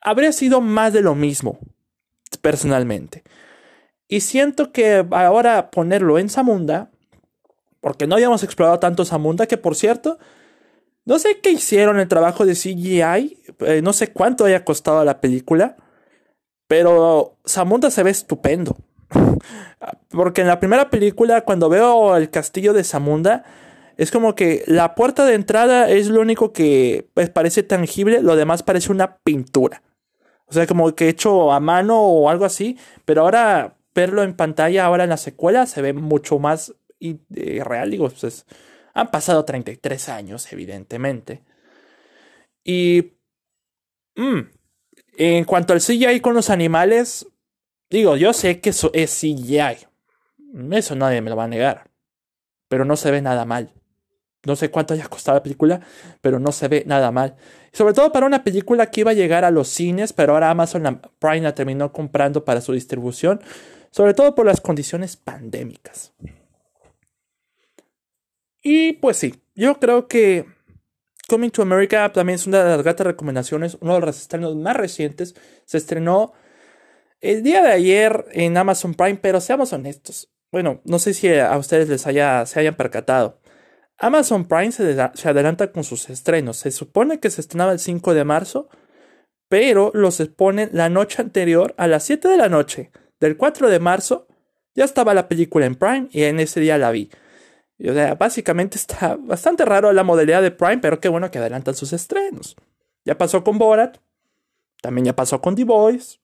Habría 0.00 0.32
sido 0.32 0.60
más 0.60 0.92
de 0.92 1.00
lo 1.00 1.14
mismo, 1.14 1.58
personalmente. 2.40 3.24
Y 4.06 4.20
siento 4.20 4.70
que 4.70 5.04
ahora 5.10 5.70
ponerlo 5.70 6.18
en 6.18 6.28
Zamunda, 6.28 6.90
porque 7.80 8.06
no 8.06 8.14
habíamos 8.14 8.42
explorado 8.44 8.78
tanto 8.78 9.04
Zamunda, 9.04 9.46
que 9.46 9.56
por 9.56 9.74
cierto, 9.74 10.18
no 11.04 11.18
sé 11.18 11.40
qué 11.40 11.50
hicieron 11.50 11.98
el 11.98 12.08
trabajo 12.08 12.46
de 12.46 12.54
CGI, 12.54 13.38
eh, 13.60 13.82
no 13.82 13.92
sé 13.92 14.12
cuánto 14.12 14.44
haya 14.44 14.64
costado 14.64 15.04
la 15.04 15.20
película, 15.20 15.76
pero 16.66 17.36
Zamunda 17.46 17.90
se 17.90 18.02
ve 18.02 18.10
estupendo. 18.10 18.76
Porque 20.10 20.40
en 20.40 20.46
la 20.46 20.60
primera 20.60 20.90
película, 20.90 21.42
cuando 21.42 21.68
veo 21.68 22.16
el 22.16 22.30
castillo 22.30 22.72
de 22.72 22.84
Zamunda, 22.84 23.44
es 23.96 24.10
como 24.10 24.34
que 24.34 24.64
la 24.66 24.94
puerta 24.94 25.24
de 25.24 25.34
entrada 25.34 25.88
es 25.90 26.08
lo 26.08 26.20
único 26.20 26.52
que 26.52 27.08
pues, 27.14 27.30
parece 27.30 27.62
tangible, 27.62 28.22
lo 28.22 28.36
demás 28.36 28.62
parece 28.62 28.90
una 28.90 29.18
pintura. 29.18 29.82
O 30.46 30.52
sea, 30.52 30.66
como 30.66 30.94
que 30.94 31.08
hecho 31.08 31.52
a 31.52 31.60
mano 31.60 32.00
o 32.00 32.28
algo 32.28 32.44
así, 32.44 32.78
pero 33.04 33.22
ahora 33.22 33.76
verlo 33.94 34.22
en 34.22 34.34
pantalla, 34.34 34.84
ahora 34.84 35.04
en 35.04 35.10
la 35.10 35.16
secuela, 35.16 35.66
se 35.66 35.82
ve 35.82 35.92
mucho 35.92 36.38
más 36.38 36.74
eh, 37.00 37.62
real. 37.64 37.90
Digo, 37.90 38.08
pues 38.08 38.46
han 38.94 39.10
pasado 39.10 39.44
33 39.44 40.08
años, 40.08 40.52
evidentemente. 40.52 41.42
Y... 42.64 43.12
Mm, 44.16 44.42
en 45.16 45.44
cuanto 45.44 45.72
al 45.72 45.80
CGI 45.80 46.20
con 46.20 46.34
los 46.34 46.50
animales, 46.50 47.26
digo, 47.90 48.16
yo 48.16 48.32
sé 48.32 48.60
que 48.60 48.70
eso 48.70 48.90
es 48.94 49.10
CGI. 49.12 49.86
Eso 50.72 50.94
nadie 50.94 51.20
me 51.20 51.30
lo 51.30 51.36
va 51.36 51.44
a 51.44 51.48
negar. 51.48 51.90
Pero 52.68 52.84
no 52.84 52.96
se 52.96 53.10
ve 53.10 53.22
nada 53.22 53.44
mal. 53.44 53.72
No 54.44 54.56
sé 54.56 54.70
cuánto 54.70 54.94
haya 54.94 55.08
costado 55.08 55.38
la 55.38 55.42
película, 55.42 55.80
pero 56.20 56.38
no 56.38 56.52
se 56.52 56.68
ve 56.68 56.84
nada 56.86 57.10
mal. 57.10 57.36
Sobre 57.72 57.94
todo 57.94 58.12
para 58.12 58.26
una 58.26 58.44
película 58.44 58.90
que 58.90 59.00
iba 59.00 59.12
a 59.12 59.14
llegar 59.14 59.44
a 59.44 59.50
los 59.50 59.68
cines, 59.68 60.12
pero 60.12 60.34
ahora 60.34 60.50
Amazon 60.50 61.00
Prime 61.18 61.40
la 61.40 61.54
terminó 61.54 61.92
comprando 61.92 62.44
para 62.44 62.60
su 62.60 62.72
distribución. 62.72 63.40
Sobre 63.90 64.12
todo 64.12 64.34
por 64.34 64.46
las 64.46 64.60
condiciones 64.60 65.16
pandémicas. 65.16 66.12
Y 68.64 68.94
pues 68.94 69.18
sí, 69.18 69.34
yo 69.54 69.78
creo 69.78 70.08
que 70.08 70.46
Coming 71.28 71.50
to 71.50 71.62
America 71.62 72.10
también 72.12 72.36
es 72.36 72.46
una 72.46 72.64
de 72.64 72.70
las 72.70 72.82
gatas 72.82 73.06
recomendaciones, 73.06 73.76
uno 73.80 73.94
de 73.94 74.00
los 74.00 74.20
estrenos 74.20 74.56
más 74.56 74.76
recientes. 74.76 75.34
Se 75.66 75.76
estrenó 75.76 76.32
el 77.20 77.42
día 77.42 77.62
de 77.62 77.72
ayer 77.72 78.24
en 78.32 78.56
Amazon 78.56 78.94
Prime, 78.94 79.16
pero 79.16 79.40
seamos 79.40 79.72
honestos. 79.72 80.30
Bueno, 80.50 80.80
no 80.84 80.98
sé 80.98 81.12
si 81.12 81.32
a 81.34 81.56
ustedes 81.58 81.88
les 81.90 82.06
haya, 82.06 82.44
se 82.46 82.58
hayan 82.58 82.74
percatado. 82.74 83.38
Amazon 83.98 84.46
Prime 84.46 84.72
se, 84.72 84.96
se 85.14 85.28
adelanta 85.28 85.70
con 85.70 85.84
sus 85.84 86.08
estrenos. 86.08 86.56
Se 86.56 86.70
supone 86.70 87.20
que 87.20 87.30
se 87.30 87.42
estrenaba 87.42 87.72
el 87.72 87.78
5 87.78 88.14
de 88.14 88.24
marzo, 88.24 88.68
pero 89.48 89.90
los 89.92 90.20
exponen 90.20 90.70
la 90.72 90.88
noche 90.88 91.20
anterior 91.20 91.74
a 91.76 91.86
las 91.86 92.04
7 92.04 92.28
de 92.28 92.36
la 92.38 92.48
noche 92.48 92.90
del 93.20 93.36
4 93.36 93.68
de 93.68 93.78
marzo. 93.78 94.26
Ya 94.74 94.84
estaba 94.84 95.12
la 95.12 95.28
película 95.28 95.66
en 95.66 95.74
Prime 95.74 96.08
y 96.10 96.24
en 96.24 96.40
ese 96.40 96.60
día 96.60 96.78
la 96.78 96.90
vi. 96.90 97.10
O 97.80 97.92
sea, 97.92 98.14
básicamente 98.14 98.78
está 98.78 99.16
bastante 99.16 99.64
raro 99.64 99.92
la 99.92 100.04
modalidad 100.04 100.42
de 100.42 100.50
Prime, 100.50 100.78
pero 100.78 101.00
qué 101.00 101.08
bueno 101.08 101.30
que 101.30 101.38
adelantan 101.38 101.74
sus 101.74 101.92
estrenos. 101.92 102.56
Ya 103.04 103.18
pasó 103.18 103.42
con 103.42 103.58
Borat, 103.58 103.98
también 104.80 105.06
ya 105.06 105.16
pasó 105.16 105.40
con 105.40 105.54
The 105.54 105.64
Voice. 105.64 106.18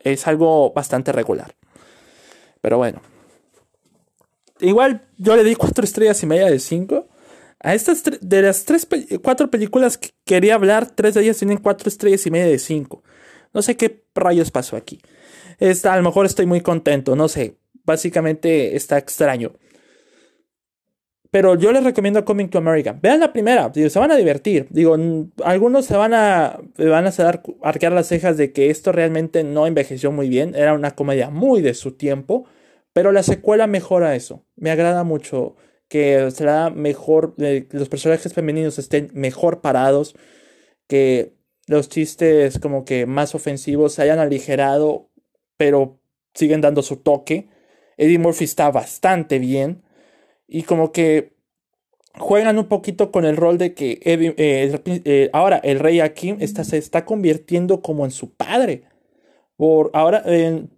Es 0.00 0.26
algo 0.26 0.72
bastante 0.72 1.12
regular. 1.12 1.54
Pero 2.60 2.78
bueno. 2.78 3.00
Igual 4.60 5.06
yo 5.18 5.36
le 5.36 5.44
di 5.44 5.54
cuatro 5.54 5.84
estrellas 5.84 6.22
y 6.22 6.26
media 6.26 6.46
de 6.46 6.58
cinco. 6.58 7.08
A 7.60 7.74
estas 7.74 8.02
de 8.20 8.42
las 8.42 8.64
tres, 8.64 8.86
cuatro 9.22 9.50
películas 9.50 9.98
que 9.98 10.10
quería 10.24 10.54
hablar, 10.54 10.90
tres 10.90 11.14
de 11.14 11.22
ellas 11.22 11.38
tienen 11.38 11.58
cuatro 11.58 11.88
estrellas 11.88 12.26
y 12.26 12.30
media 12.30 12.46
de 12.46 12.58
cinco. 12.58 13.02
No 13.52 13.62
sé 13.62 13.76
qué 13.76 14.04
rayos 14.14 14.50
pasó 14.50 14.76
aquí. 14.76 15.00
Está, 15.58 15.94
a 15.94 15.96
lo 15.96 16.02
mejor 16.02 16.26
estoy 16.26 16.46
muy 16.46 16.60
contento, 16.60 17.16
no 17.16 17.28
sé. 17.28 17.56
Básicamente 17.84 18.76
está 18.76 18.98
extraño. 18.98 19.52
Pero 21.36 21.54
yo 21.54 21.70
les 21.70 21.84
recomiendo 21.84 22.24
Coming 22.24 22.48
to 22.48 22.56
America. 22.56 22.98
Vean 22.98 23.20
la 23.20 23.30
primera, 23.30 23.70
se 23.74 23.98
van 23.98 24.10
a 24.10 24.16
divertir. 24.16 24.68
Digo, 24.70 24.96
algunos 25.44 25.84
se 25.84 25.94
van 25.94 26.14
a, 26.14 26.58
van 26.78 27.06
a 27.06 27.12
arquear 27.62 27.92
las 27.92 28.06
cejas 28.06 28.38
de 28.38 28.54
que 28.54 28.70
esto 28.70 28.90
realmente 28.90 29.44
no 29.44 29.66
envejeció 29.66 30.10
muy 30.10 30.30
bien. 30.30 30.54
Era 30.54 30.72
una 30.72 30.92
comedia 30.92 31.28
muy 31.28 31.60
de 31.60 31.74
su 31.74 31.92
tiempo. 31.92 32.46
Pero 32.94 33.12
la 33.12 33.22
secuela 33.22 33.66
mejora 33.66 34.16
eso. 34.16 34.46
Me 34.56 34.70
agrada 34.70 35.04
mucho 35.04 35.56
que 35.88 36.30
será 36.30 36.70
mejor, 36.70 37.34
eh, 37.36 37.68
los 37.70 37.90
personajes 37.90 38.32
femeninos 38.32 38.78
estén 38.78 39.10
mejor 39.12 39.60
parados, 39.60 40.16
que 40.88 41.34
los 41.66 41.90
chistes 41.90 42.58
como 42.58 42.86
que 42.86 43.04
más 43.04 43.34
ofensivos 43.34 43.92
se 43.92 44.00
hayan 44.00 44.20
aligerado, 44.20 45.10
pero 45.58 46.00
siguen 46.32 46.62
dando 46.62 46.80
su 46.80 46.96
toque. 46.96 47.50
Eddie 47.98 48.18
Murphy 48.18 48.44
está 48.44 48.70
bastante 48.70 49.38
bien 49.38 49.82
y 50.48 50.62
como 50.62 50.92
que 50.92 51.36
juegan 52.18 52.58
un 52.58 52.66
poquito 52.66 53.10
con 53.12 53.24
el 53.24 53.36
rol 53.36 53.58
de 53.58 53.74
que 53.74 54.00
eh, 54.04 54.34
eh, 54.76 55.30
ahora 55.32 55.60
el 55.62 55.78
rey 55.78 56.00
Akim 56.00 56.38
está, 56.40 56.64
se 56.64 56.78
está 56.78 57.04
convirtiendo 57.04 57.82
como 57.82 58.04
en 58.04 58.10
su 58.10 58.32
padre. 58.32 58.84
Por 59.56 59.90
ahora, 59.94 60.22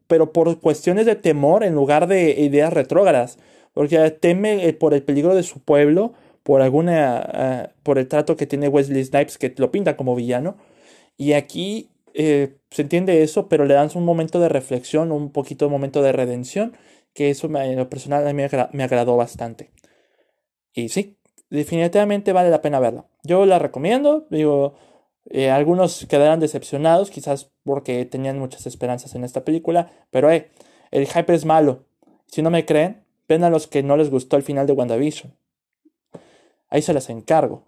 pero 0.06 0.32
por 0.32 0.60
cuestiones 0.60 1.04
de 1.04 1.16
temor 1.16 1.64
en 1.64 1.74
lugar 1.74 2.06
de 2.06 2.40
ideas 2.40 2.72
retrógradas. 2.72 3.38
Porque 3.74 4.10
teme 4.10 4.66
eh, 4.66 4.72
por 4.72 4.94
el 4.94 5.02
peligro 5.02 5.34
de 5.34 5.42
su 5.42 5.60
pueblo, 5.60 6.14
por 6.44 6.62
alguna. 6.62 7.72
por 7.82 7.98
el 7.98 8.06
trato 8.08 8.36
que 8.36 8.46
tiene 8.46 8.68
Wesley 8.68 9.04
Snipes, 9.04 9.38
que 9.38 9.52
lo 9.56 9.72
pinta 9.72 9.96
como 9.96 10.14
villano. 10.14 10.56
Y 11.16 11.32
aquí 11.32 11.90
se 12.14 12.82
entiende 12.82 13.22
eso, 13.22 13.48
pero 13.48 13.64
le 13.64 13.74
dan 13.74 13.90
un 13.94 14.04
momento 14.04 14.40
de 14.40 14.48
reflexión, 14.48 15.12
un 15.12 15.30
poquito 15.30 15.66
de 15.66 15.70
momento 15.70 16.02
de 16.02 16.12
redención 16.12 16.72
que 17.18 17.30
eso 17.30 17.48
en 17.48 17.76
lo 17.76 17.90
personal 17.90 18.24
a 18.28 18.32
mí 18.32 18.44
me, 18.72 18.84
agradó 18.84 19.16
bastante. 19.16 19.72
Y 20.72 20.88
sí, 20.88 21.18
definitivamente 21.50 22.32
vale 22.32 22.48
la 22.48 22.62
pena 22.62 22.78
verla. 22.78 23.06
Yo 23.24 23.44
la 23.44 23.58
recomiendo, 23.58 24.28
digo, 24.30 24.74
eh, 25.24 25.50
algunos 25.50 26.06
quedarán 26.06 26.38
decepcionados, 26.38 27.10
quizás 27.10 27.50
porque 27.64 28.04
tenían 28.04 28.38
muchas 28.38 28.68
esperanzas 28.68 29.16
en 29.16 29.24
esta 29.24 29.44
película, 29.44 29.90
pero 30.12 30.30
eh, 30.30 30.52
el 30.92 31.08
hype 31.08 31.34
es 31.34 31.44
malo. 31.44 31.86
Si 32.28 32.40
no 32.40 32.50
me 32.50 32.64
creen, 32.64 33.02
ven 33.28 33.42
a 33.42 33.50
los 33.50 33.66
que 33.66 33.82
no 33.82 33.96
les 33.96 34.10
gustó 34.10 34.36
el 34.36 34.44
final 34.44 34.68
de 34.68 34.74
WandaVision. 34.74 35.34
Ahí 36.68 36.82
se 36.82 36.94
las 36.94 37.10
encargo. 37.10 37.64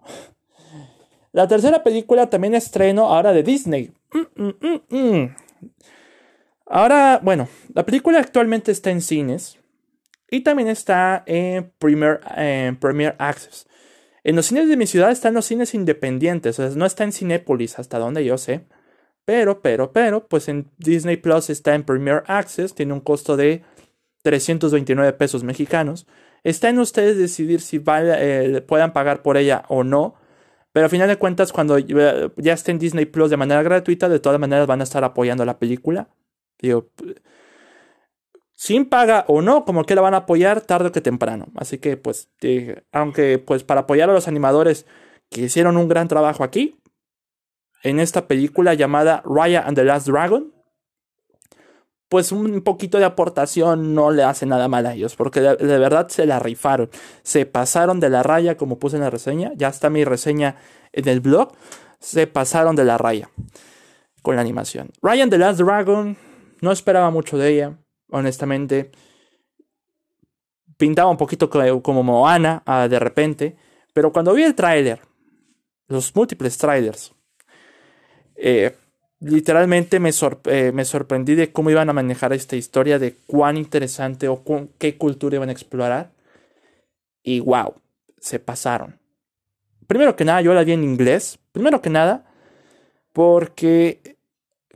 La 1.33 1.49
tercera 1.49 1.83
película 1.83 2.29
también 2.29 2.55
estreno 2.55 3.09
ahora 3.09 3.33
de 3.33 3.43
Disney. 3.43 3.91
Mm, 4.13 4.45
mm, 4.45 4.81
mm, 4.89 5.35
Ahora, 6.73 7.19
bueno, 7.21 7.49
la 7.73 7.85
película 7.85 8.19
actualmente 8.19 8.71
está 8.71 8.91
en 8.91 9.01
cines 9.01 9.59
y 10.29 10.39
también 10.39 10.69
está 10.69 11.21
en 11.25 11.69
Premier, 11.77 12.21
Premier 12.79 13.13
Access. 13.19 13.67
En 14.23 14.37
los 14.37 14.45
cines 14.45 14.69
de 14.69 14.77
mi 14.77 14.87
ciudad 14.87 15.11
están 15.11 15.33
los 15.33 15.45
cines 15.45 15.73
independientes, 15.73 16.57
o 16.59 16.65
sea, 16.65 16.77
no 16.77 16.85
está 16.85 17.03
en 17.03 17.11
Cinépolis 17.11 17.77
hasta 17.77 17.99
donde 17.99 18.23
yo 18.23 18.37
sé. 18.37 18.67
Pero, 19.25 19.61
pero, 19.61 19.91
pero, 19.91 20.29
pues 20.29 20.47
en 20.47 20.71
Disney 20.77 21.17
Plus 21.17 21.49
está 21.49 21.75
en 21.75 21.83
Premier 21.83 22.23
Access, 22.27 22.73
tiene 22.73 22.93
un 22.93 23.01
costo 23.01 23.35
de 23.35 23.63
329 24.23 25.11
pesos 25.11 25.43
mexicanos. 25.43 26.07
Está 26.45 26.69
en 26.69 26.79
ustedes 26.79 27.17
decidir 27.17 27.59
si 27.59 27.83
eh, 27.85 28.63
puedan 28.65 28.93
pagar 28.93 29.23
por 29.23 29.35
ella 29.35 29.65
o 29.67 29.83
no. 29.83 30.15
Pero 30.71 30.85
al 30.85 30.89
final 30.89 31.09
de 31.09 31.17
cuentas, 31.17 31.51
cuando 31.51 31.77
ya 31.79 32.53
esté 32.53 32.71
en 32.71 32.79
Disney 32.79 33.05
Plus 33.05 33.29
de 33.29 33.35
manera 33.35 33.61
gratuita, 33.61 34.07
de 34.07 34.21
todas 34.21 34.39
maneras 34.39 34.67
van 34.67 34.79
a 34.79 34.85
estar 34.85 35.03
apoyando 35.03 35.43
la 35.43 35.59
película. 35.59 36.07
Digo, 36.61 36.89
sin 38.53 38.85
paga 38.85 39.25
o 39.27 39.41
no, 39.41 39.65
como 39.65 39.83
que 39.85 39.95
la 39.95 40.01
van 40.01 40.13
a 40.13 40.17
apoyar 40.17 40.61
tarde 40.61 40.91
que 40.91 41.01
temprano. 41.01 41.47
Así 41.55 41.79
que, 41.79 41.97
pues, 41.97 42.29
aunque 42.91 43.39
pues 43.39 43.63
para 43.63 43.81
apoyar 43.81 44.09
a 44.09 44.13
los 44.13 44.27
animadores 44.27 44.85
que 45.29 45.41
hicieron 45.41 45.77
un 45.77 45.87
gran 45.87 46.07
trabajo 46.07 46.43
aquí, 46.43 46.79
en 47.83 47.99
esta 47.99 48.27
película 48.27 48.73
llamada 48.73 49.23
Raya 49.25 49.61
and 49.65 49.75
the 49.75 49.83
Last 49.83 50.07
Dragon, 50.07 50.53
pues 52.11 52.33
un 52.33 52.61
poquito 52.61 52.97
de 52.97 53.05
aportación 53.05 53.95
no 53.95 54.11
le 54.11 54.23
hace 54.23 54.45
nada 54.45 54.67
mal 54.67 54.85
a 54.85 54.93
ellos, 54.93 55.15
porque 55.15 55.39
de, 55.39 55.55
verdad 55.55 56.09
se 56.09 56.25
la 56.25 56.39
rifaron, 56.39 56.89
se 57.23 57.45
pasaron 57.45 58.01
de 58.01 58.09
la 58.09 58.21
raya, 58.21 58.57
como 58.57 58.79
puse 58.79 58.97
en 58.97 59.03
la 59.03 59.09
reseña, 59.09 59.53
ya 59.55 59.69
está 59.69 59.89
mi 59.89 60.03
reseña 60.03 60.57
en 60.91 61.07
el 61.07 61.21
blog, 61.21 61.53
se 61.99 62.27
pasaron 62.27 62.75
de 62.75 62.83
la 62.83 62.97
raya 62.97 63.29
con 64.21 64.35
la 64.35 64.41
animación. 64.41 64.89
Ryan 65.01 65.29
the 65.29 65.37
Last 65.37 65.61
Dragon, 65.61 66.17
no 66.61 66.71
esperaba 66.71 67.09
mucho 67.09 67.37
de 67.37 67.49
ella, 67.49 67.77
honestamente. 68.09 68.91
Pintaba 70.77 71.09
un 71.09 71.17
poquito 71.17 71.49
como 71.49 72.03
Moana 72.03 72.63
ah, 72.65 72.87
de 72.87 72.99
repente, 72.99 73.55
pero 73.93 74.11
cuando 74.11 74.33
vi 74.33 74.43
el 74.43 74.55
tráiler, 74.55 75.01
los 75.87 76.15
múltiples 76.15 76.57
trailers, 76.57 77.13
eh, 78.35 78.75
literalmente 79.19 79.99
me, 79.99 80.11
eh, 80.45 80.71
me, 80.73 80.85
sorprendí 80.85 81.35
de 81.35 81.51
cómo 81.51 81.69
iban 81.69 81.89
a 81.89 81.93
manejar 81.93 82.33
esta 82.33 82.55
historia, 82.55 82.97
de 82.97 83.15
cuán 83.27 83.57
interesante 83.57 84.27
o 84.27 84.43
qué 84.79 84.97
cultura 84.97 85.35
iban 85.35 85.49
a 85.49 85.51
explorar. 85.51 86.11
Y 87.21 87.39
wow, 87.39 87.75
se 88.19 88.39
pasaron. 88.39 88.99
Primero 89.85 90.15
que 90.15 90.25
nada, 90.25 90.41
yo 90.41 90.53
la 90.53 90.63
vi 90.63 90.71
en 90.71 90.83
inglés. 90.83 91.37
Primero 91.51 91.81
que 91.81 91.89
nada, 91.89 92.33
porque 93.13 94.17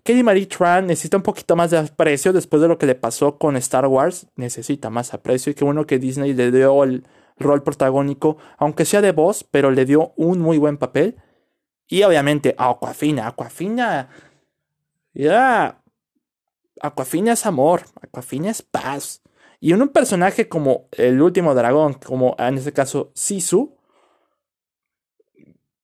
Kelly 0.05 0.21
Marie 0.21 0.45
Tran 0.45 0.85
necesita 0.85 1.17
un 1.17 1.23
poquito 1.23 1.55
más 1.55 1.71
de 1.71 1.79
aprecio 1.79 2.31
después 2.31 2.61
de 2.61 2.67
lo 2.67 2.77
que 2.77 2.85
le 2.85 2.93
pasó 2.93 3.39
con 3.39 3.57
Star 3.57 3.87
Wars. 3.87 4.27
Necesita 4.35 4.91
más 4.91 5.15
aprecio. 5.15 5.51
Y 5.51 5.55
qué 5.55 5.65
bueno 5.65 5.87
que 5.87 5.97
Disney 5.97 6.35
le 6.35 6.51
dio 6.51 6.83
el 6.83 7.07
rol 7.39 7.63
protagónico, 7.63 8.37
aunque 8.59 8.85
sea 8.85 9.01
de 9.01 9.11
voz, 9.13 9.43
pero 9.43 9.71
le 9.71 9.83
dio 9.83 10.13
un 10.15 10.39
muy 10.41 10.59
buen 10.59 10.77
papel. 10.77 11.15
Y 11.87 12.03
obviamente 12.03 12.53
Aquafina. 12.55 13.29
Aquafina 13.29 14.09
ya. 15.11 15.81
Aquafina 16.81 17.33
es 17.33 17.47
amor, 17.47 17.81
Aquafina 17.99 18.51
es 18.51 18.61
paz. 18.61 19.23
Y 19.59 19.73
en 19.73 19.81
un 19.81 19.89
personaje 19.89 20.47
como 20.47 20.87
el 20.91 21.19
último 21.19 21.55
dragón, 21.55 21.95
como 21.95 22.35
en 22.37 22.59
este 22.59 22.73
caso 22.73 23.11
Sisu, 23.15 23.75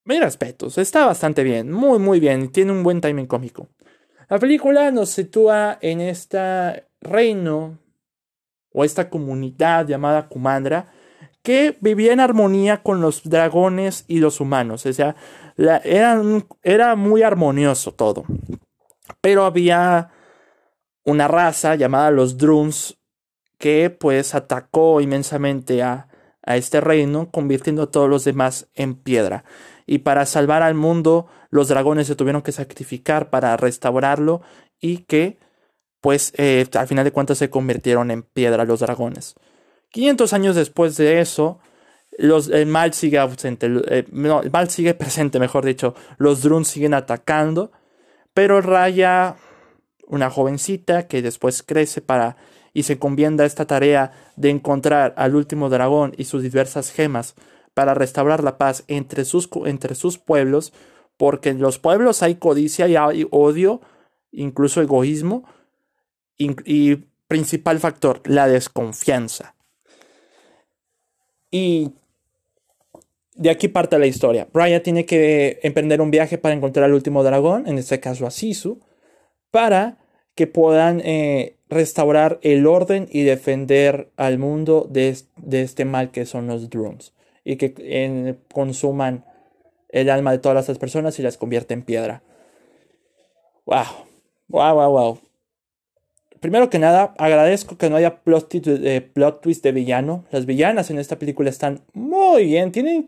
mis 0.04 0.20
respetos, 0.20 0.78
está 0.78 1.08
bastante 1.08 1.44
bien, 1.44 1.72
muy 1.72 1.98
muy 1.98 2.20
bien, 2.20 2.52
tiene 2.52 2.72
un 2.72 2.84
buen 2.84 3.02
timing 3.02 3.26
cómico. 3.26 3.68
La 4.32 4.40
película 4.40 4.92
nos 4.92 5.10
sitúa 5.10 5.78
en 5.82 6.00
este 6.00 6.86
reino 7.02 7.80
o 8.72 8.86
esta 8.86 9.10
comunidad 9.10 9.86
llamada 9.86 10.30
Kumandra 10.30 10.94
que 11.44 11.76
vivía 11.82 12.14
en 12.14 12.22
armonía 12.22 12.82
con 12.82 13.02
los 13.02 13.30
dragones 13.30 14.06
y 14.08 14.20
los 14.20 14.40
humanos, 14.40 14.86
o 14.86 14.94
sea, 14.94 15.18
era 15.84 16.96
muy 16.96 17.24
armonioso 17.24 17.94
todo. 17.94 18.24
Pero 19.20 19.44
había 19.44 20.12
una 21.04 21.28
raza 21.28 21.76
llamada 21.76 22.10
los 22.10 22.38
Druns 22.38 22.98
que 23.58 23.90
pues 23.90 24.34
atacó 24.34 25.02
inmensamente 25.02 25.84
a, 25.84 26.08
a 26.46 26.56
este 26.56 26.80
reino, 26.80 27.30
convirtiendo 27.32 27.84
a 27.84 27.92
todos 27.92 28.10
los 28.10 28.24
demás 28.24 28.70
en 28.76 28.96
piedra. 28.96 29.44
Y 29.92 30.00
para 30.00 30.26
salvar 30.26 30.64
al 30.64 30.74
mundo, 30.74 31.28
los 31.50 31.68
dragones 31.68 32.08
se 32.08 32.16
tuvieron 32.16 32.42
que 32.42 32.54
sacrificar 32.54 33.30
para 33.30 33.58
restaurarlo 33.58 34.42
y 34.80 35.00
que 35.00 35.38
pues 36.00 36.32
eh, 36.38 36.66
al 36.76 36.88
final 36.88 37.04
de 37.04 37.12
cuentas 37.12 37.38
se 37.38 37.50
convirtieron 37.50 38.10
en 38.10 38.24
piedra 38.24 38.64
los 38.64 38.80
dragones. 38.80 39.36
500 39.90 40.32
años 40.32 40.56
después 40.56 40.96
de 40.96 41.20
eso, 41.20 41.60
los, 42.18 42.48
el 42.48 42.68
mal 42.68 42.94
sigue 42.94 43.20
ausente, 43.20 43.68
eh, 43.90 44.06
no, 44.14 44.42
el 44.42 44.50
mal 44.50 44.70
sigue 44.70 44.94
presente, 44.96 45.40
mejor 45.40 45.66
dicho, 45.66 45.94
los 46.18 46.42
Druns 46.42 46.70
siguen 46.70 46.94
atacando 46.94 47.74
pero 48.34 48.62
Raya, 48.62 49.36
una 50.08 50.30
jovencita 50.30 51.10
que 51.10 51.22
después 51.22 51.64
crece 51.64 52.00
para 52.00 52.38
y 52.74 52.84
se 52.84 52.98
convienda 52.98 53.44
a 53.44 53.48
esta 53.48 53.66
tarea 53.66 54.14
de 54.38 54.52
encontrar 54.52 55.14
al 55.18 55.36
último 55.36 55.68
dragón 55.68 56.14
y 56.18 56.24
sus 56.24 56.44
diversas 56.44 56.94
gemas 56.94 57.36
para 57.82 57.96
restaurar 57.96 58.44
la 58.44 58.60
paz 58.60 58.84
entre 58.88 59.26
sus, 59.26 59.50
entre 59.66 59.96
sus 59.96 60.20
pueblos, 60.20 60.72
porque 61.18 61.50
en 61.50 61.60
los 61.60 61.80
pueblos 61.80 62.22
hay 62.22 62.36
codicia 62.36 62.88
y 62.88 62.96
hay 62.96 63.28
odio, 63.32 63.82
incluso 64.32 64.84
egoísmo, 64.84 65.46
y, 66.38 66.98
principal 67.28 67.80
factor, 67.80 68.22
la 68.26 68.48
desconfianza. 68.48 69.56
Y 71.50 71.94
de 73.34 73.50
aquí 73.50 73.68
parte 73.68 73.98
la 73.98 74.06
historia. 74.06 74.48
Raya 74.54 74.84
tiene 74.84 75.08
que 75.08 75.60
emprender 75.64 76.02
un 76.02 76.12
viaje 76.12 76.38
para 76.38 76.54
encontrar 76.54 76.86
al 76.86 76.94
último 76.94 77.24
dragón, 77.24 77.68
en 77.68 77.80
este 77.80 78.00
caso 78.00 78.28
a 78.28 78.30
Sisu, 78.30 78.80
para 79.50 79.98
que 80.36 80.46
puedan 80.46 81.02
eh, 81.04 81.56
restaurar 81.68 82.38
el 82.44 82.68
orden 82.68 83.08
y 83.12 83.24
defender 83.24 84.12
al 84.18 84.38
mundo 84.38 84.88
de, 84.88 85.18
este 85.52 85.86
mal 85.86 86.12
que 86.12 86.28
son 86.28 86.46
los 86.46 86.70
drones 86.70 87.14
y 87.44 87.56
que 87.58 88.38
consuman 88.54 89.26
el 89.90 90.10
alma 90.10 90.32
de 90.32 90.40
todas 90.40 90.68
las 90.68 90.78
personas 90.78 91.20
y 91.20 91.24
las 91.24 91.38
convierte 91.38 91.74
en 91.74 91.84
piedra. 91.84 92.24
Wow, 93.66 93.86
wow, 94.48 94.76
wow, 94.76 94.92
wow. 94.92 95.20
Primero 96.42 96.72
que 96.72 96.80
nada, 96.80 97.14
agradezco 97.20 97.78
que 97.78 97.90
no 97.90 97.98
haya 97.98 98.24
plot 98.24 98.50
twist, 98.50 98.66
de, 98.66 99.02
plot 99.02 99.42
twist 99.42 99.64
de 99.64 99.72
villano. 99.72 100.26
Las 100.32 100.48
villanas 100.48 100.90
en 100.90 100.98
esta 100.98 101.20
película 101.20 101.52
están 101.52 101.82
muy 101.94 102.46
bien. 102.46 102.72
Tienen. 102.72 103.06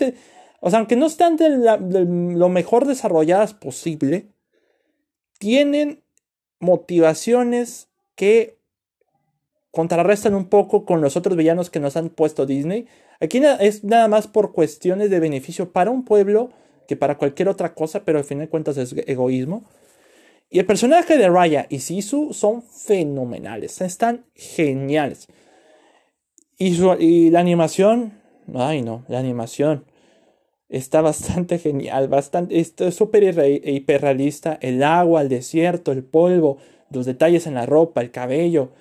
O 0.60 0.70
sea, 0.70 0.78
aunque 0.78 0.96
no 0.96 1.08
están 1.08 1.36
de, 1.36 1.50
lo 1.50 2.50
mejor 2.50 2.86
desarrolladas 2.86 3.56
posible, 3.56 4.28
tienen 5.40 6.04
motivaciones 6.60 7.90
que 8.16 8.60
contrarrestan 9.72 10.36
un 10.36 10.46
poco 10.46 10.86
con 10.86 11.02
los 11.02 11.18
otros 11.18 11.36
villanos 11.36 11.72
que 11.72 11.80
nos 11.80 11.98
han 11.98 12.10
puesto 12.10 12.46
Disney. 12.46 12.88
Aquí 13.20 13.42
es 13.60 13.84
nada 13.84 14.08
más 14.08 14.28
por 14.28 14.52
cuestiones 14.52 15.10
de 15.10 15.20
beneficio 15.20 15.72
para 15.72 15.92
un 15.92 16.04
pueblo 16.04 16.52
que 16.88 16.96
para 16.96 17.18
cualquier 17.18 17.50
otra 17.50 17.74
cosa, 17.74 18.04
pero 18.04 18.18
al 18.18 18.26
fin 18.26 18.40
de 18.40 18.50
cuentas 18.50 18.78
es 18.78 18.94
egoísmo. 19.08 19.64
Y 20.50 20.60
el 20.60 20.66
personaje 20.66 21.18
de 21.18 21.30
Raya 21.30 21.66
y 21.70 21.80
Sisu 21.80 22.34
son 22.34 22.62
fenomenales, 22.62 23.82
están 23.82 24.26
geniales. 24.36 25.28
Y, 26.58 27.30
la 27.32 27.40
animación, 27.40 28.22
ay 28.54 28.84
no, 28.84 29.04
la 29.08 29.20
animación 29.20 29.86
está 30.70 31.02
bastante 31.02 31.58
genial, 31.60 32.08
bastante, 32.08 32.60
es 32.60 32.76
súper 32.96 33.24
hiperrealista. 33.66 34.58
El 34.62 34.84
agua, 34.84 35.22
el 35.22 35.30
desierto, 35.30 35.92
el 35.92 36.04
polvo, 36.04 36.58
los 36.92 37.06
detalles 37.06 37.48
en 37.48 37.56
la 37.56 37.66
ropa, 37.66 38.02
el 38.02 38.12
cabello, 38.12 38.72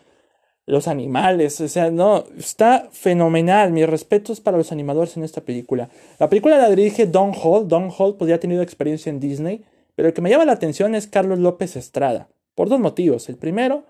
los 0.73 0.89
animales, 0.89 1.61
o 1.61 1.69
sea, 1.69 1.91
no, 1.91 2.25
está 2.37 2.89
fenomenal. 2.91 3.73
Mis 3.73 3.89
respetos 3.89 4.41
para 4.41 4.57
los 4.57 4.73
animadores 4.73 5.17
en 5.17 5.23
esta 5.23 5.43
película. 5.43 5.89
La 6.19 6.29
película 6.29 6.59
la 6.59 6.69
dirige 6.71 7.07
Don 7.07 7.33
Hall. 7.35 7.69
Don 7.69 7.91
Hall 7.97 8.17
podría 8.17 8.35
haber 8.35 8.41
tenido 8.41 8.63
experiencia 8.63 9.11
en 9.11 9.21
Disney 9.21 9.65
pero 9.95 10.09
el 10.09 10.15
que 10.15 10.21
me 10.21 10.31
llama 10.31 10.45
la 10.45 10.53
atención 10.53 10.95
es 10.95 11.07
Carlos 11.07 11.39
López 11.39 11.77
Estrada, 11.77 12.29
por 12.55 12.69
dos 12.69 12.81
motivos. 12.81 13.29
El 13.29 13.37
primero, 13.37 13.85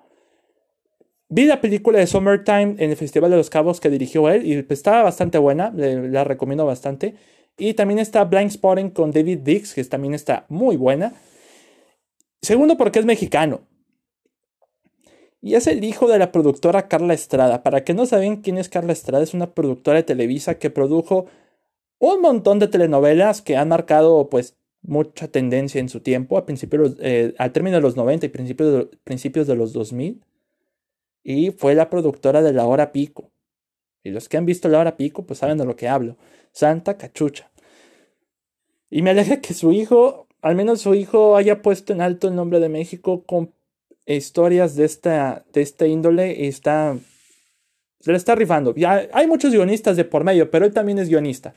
vi 1.29 1.45
la 1.45 1.61
película 1.61 1.99
de 1.99 2.07
Summertime 2.07 2.75
en 2.79 2.91
el 2.91 2.97
Festival 2.97 3.31
de 3.31 3.37
los 3.37 3.51
Cabos 3.51 3.81
que 3.81 3.91
dirigió 3.91 4.29
él 4.29 4.47
y 4.47 4.63
pues, 4.63 4.81
estaba 4.81 5.03
bastante 5.03 5.39
buena, 5.39 5.73
la 5.75 6.25
recomiendo 6.25 6.67
bastante. 6.67 7.15
Y 7.57 7.75
también 7.75 7.99
está 7.99 8.25
Blind 8.25 8.51
Spotting 8.51 8.91
con 8.91 9.13
David 9.13 9.41
Dix, 9.41 9.75
que 9.75 9.85
también 9.85 10.15
está 10.15 10.47
muy 10.49 10.77
buena. 10.77 11.13
Segundo, 12.41 12.77
porque 12.77 12.99
es 12.99 13.05
mexicano. 13.05 13.61
Y 15.43 15.57
es 15.57 15.67
el 15.67 15.83
hijo 15.83 16.09
de 16.09 16.21
la 16.21 16.31
productora 16.31 16.87
Carla 16.87 17.15
Estrada. 17.15 17.65
Para 17.65 17.83
que 17.83 17.95
no 17.95 18.07
saben 18.07 18.37
quién 18.37 18.59
es 18.59 18.69
Carla 18.69 18.93
Estrada, 18.93 19.25
es 19.25 19.35
una 19.35 19.53
productora 19.53 19.99
de 19.99 20.05
Televisa 20.05 20.59
que 20.59 20.71
produjo 20.71 21.27
un 21.99 22.21
montón 22.21 22.61
de 22.61 22.69
telenovelas 22.69 23.43
que 23.43 23.57
han 23.57 23.69
marcado 23.69 24.29
pues 24.31 24.57
mucha 24.83 25.29
tendencia 25.29 25.81
en 25.81 25.89
su 25.89 26.01
tiempo, 26.01 26.39
a 26.39 26.47
principios, 26.47 26.97
eh, 27.01 27.35
al 27.39 27.53
término 27.53 27.77
de 27.77 27.83
los 27.83 27.97
90 27.97 28.27
y 28.27 28.29
principios 28.29 28.73
de, 28.73 28.99
principios 29.03 29.49
de 29.49 29.57
los 29.57 29.73
2000. 29.73 30.25
Y 31.25 31.51
fue 31.51 31.75
la 31.75 31.91
productora 31.91 32.41
de 32.41 32.53
La 32.53 32.67
Hora 32.67 32.93
Pico. 32.93 33.31
Y 34.05 34.11
los 34.11 34.29
que 34.29 34.37
han 34.37 34.47
visto 34.47 34.69
La 34.69 34.79
Hora 34.79 34.97
Pico, 34.97 35.25
pues 35.27 35.41
saben 35.41 35.59
de 35.59 35.65
lo 35.65 35.75
que 35.75 35.89
hablo. 35.89 36.17
Santa 36.53 36.97
Cachucha. 36.97 37.51
Y 38.91 39.03
me 39.03 39.11
alegra 39.11 39.41
que 39.41 39.55
su 39.55 39.73
hijo, 39.73 40.29
al 40.41 40.55
menos 40.55 40.83
su 40.83 40.95
hijo, 40.95 41.37
haya 41.37 41.63
puesto 41.63 41.93
en 41.93 42.01
alto 42.01 42.29
el 42.29 42.37
nombre 42.37 42.61
de 42.61 42.69
México 42.69 43.25
con 43.25 43.53
historias 44.07 44.75
de 44.77 44.85
esta, 44.85 45.45
de 45.53 45.63
esta 45.63 45.87
índole 45.87 46.49
está. 46.49 46.97
Se 48.01 48.11
le 48.11 48.17
está 48.17 48.35
rifando. 48.35 48.75
Ya 48.75 49.09
hay 49.13 49.27
muchos 49.27 49.53
guionistas 49.53 49.97
de 49.97 50.05
por 50.05 50.25
medio, 50.25 50.51
pero 50.51 50.67
él 50.67 50.73
también 50.73 50.99
es 50.99 51.09
guionista. 51.09 51.55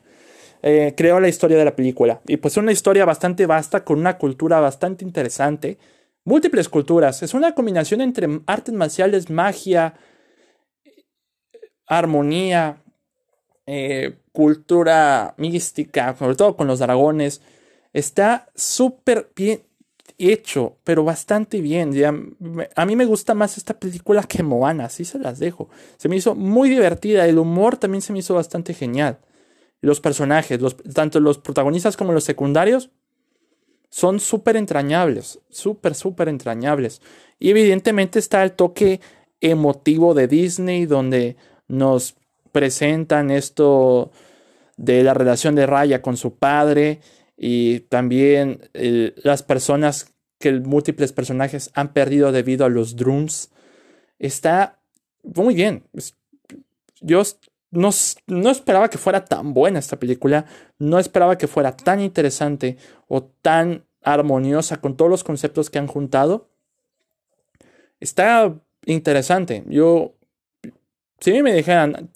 Eh, 0.62 0.94
creó 0.96 1.20
la 1.20 1.28
historia 1.28 1.58
de 1.58 1.66
la 1.66 1.76
película. 1.76 2.22
Y 2.28 2.38
pues 2.38 2.58
una 2.58 2.72
historia 2.72 3.06
bastante 3.06 3.46
vasta 3.46 3.84
con 3.84 4.00
una 4.00 4.18
cultura 4.18 4.60
bastante 4.60 5.04
interesante. 5.04 5.78
Múltiples 6.24 6.70
culturas. 6.70 7.24
Es 7.24 7.34
una 7.34 7.54
combinación 7.54 8.02
entre 8.02 8.42
artes 8.48 8.74
marciales, 8.74 9.30
magia, 9.30 9.96
armonía, 11.88 12.82
eh, 13.68 14.18
cultura 14.32 15.34
mística, 15.38 16.16
sobre 16.16 16.36
todo 16.36 16.56
con 16.56 16.68
los 16.68 16.80
dragones. 16.80 17.42
Está 17.94 18.48
súper 18.56 19.32
bien 19.36 19.62
hecho, 20.18 20.78
pero 20.84 21.04
bastante 21.04 21.62
bien. 21.62 21.94
a 22.76 22.86
mí 22.86 22.96
me 22.96 23.06
gusta 23.06 23.34
más 23.34 23.58
esta 23.58 23.78
película 23.80 24.24
que 24.24 24.44
Moana, 24.44 24.86
así 24.86 25.06
se 25.06 25.20
las 25.20 25.40
dejo. 25.40 25.70
Se 25.98 26.10
me 26.10 26.16
hizo 26.16 26.36
muy 26.36 26.70
divertida, 26.70 27.28
el 27.28 27.38
humor 27.38 27.78
también 27.78 28.02
se 28.02 28.14
me 28.14 28.20
hizo 28.20 28.36
bastante 28.36 28.74
genial. 28.74 29.20
Los 29.82 30.00
personajes, 30.00 30.60
tanto 30.94 31.20
los 31.20 31.38
protagonistas 31.38 31.98
como 31.98 32.14
los 32.14 32.24
secundarios, 32.24 32.90
son 33.90 34.20
súper 34.20 34.58
entrañables, 34.58 35.40
súper, 35.50 35.96
súper 35.96 36.30
entrañables. 36.30 37.02
Y 37.40 37.50
evidentemente 37.50 38.20
está 38.20 38.44
el 38.44 38.54
toque 38.54 39.00
emotivo 39.42 40.14
de 40.14 40.28
Disney, 40.28 40.86
donde 40.86 41.36
nos 41.68 42.16
presentan 42.52 43.32
esto 43.32 44.12
de 44.78 45.04
la 45.04 45.14
relación 45.14 45.56
de 45.56 45.66
Raya 45.66 46.02
con 46.02 46.18
su 46.18 46.36
padre 46.36 47.00
y 47.38 47.82
también 47.82 48.70
las 48.74 49.44
personas 49.44 50.16
que 50.40 50.52
múltiples 50.52 51.14
personajes 51.14 51.72
han 51.74 51.94
perdido 51.94 52.32
debido 52.32 52.66
a 52.66 52.70
los 52.70 52.96
drones. 52.96 53.52
Está 54.20 54.80
muy 55.24 55.56
bien. 55.56 55.84
Yo 57.02 57.24
no, 57.72 57.90
no, 58.28 58.50
esperaba 58.50 58.90
que 58.90 58.98
fuera 58.98 59.26
tan 59.26 59.54
buena 59.54 59.80
esta 59.80 60.00
película, 60.00 60.46
no 60.80 61.00
esperaba 61.00 61.38
que 61.38 61.48
fuera 61.48 61.76
tan 61.76 62.00
interesante 62.00 62.78
o 63.08 63.24
tan 63.24 63.86
armoniosa 64.02 64.78
con 64.78 64.96
todos 64.96 65.12
los 65.12 65.24
conceptos 65.24 65.70
que 65.70 65.80
han 65.80 65.88
juntado. 65.88 66.50
Está 68.00 68.54
interesante. 68.86 69.64
Yo, 69.68 70.16
si 71.20 71.42
me 71.42 71.54
dijeran, 71.54 72.12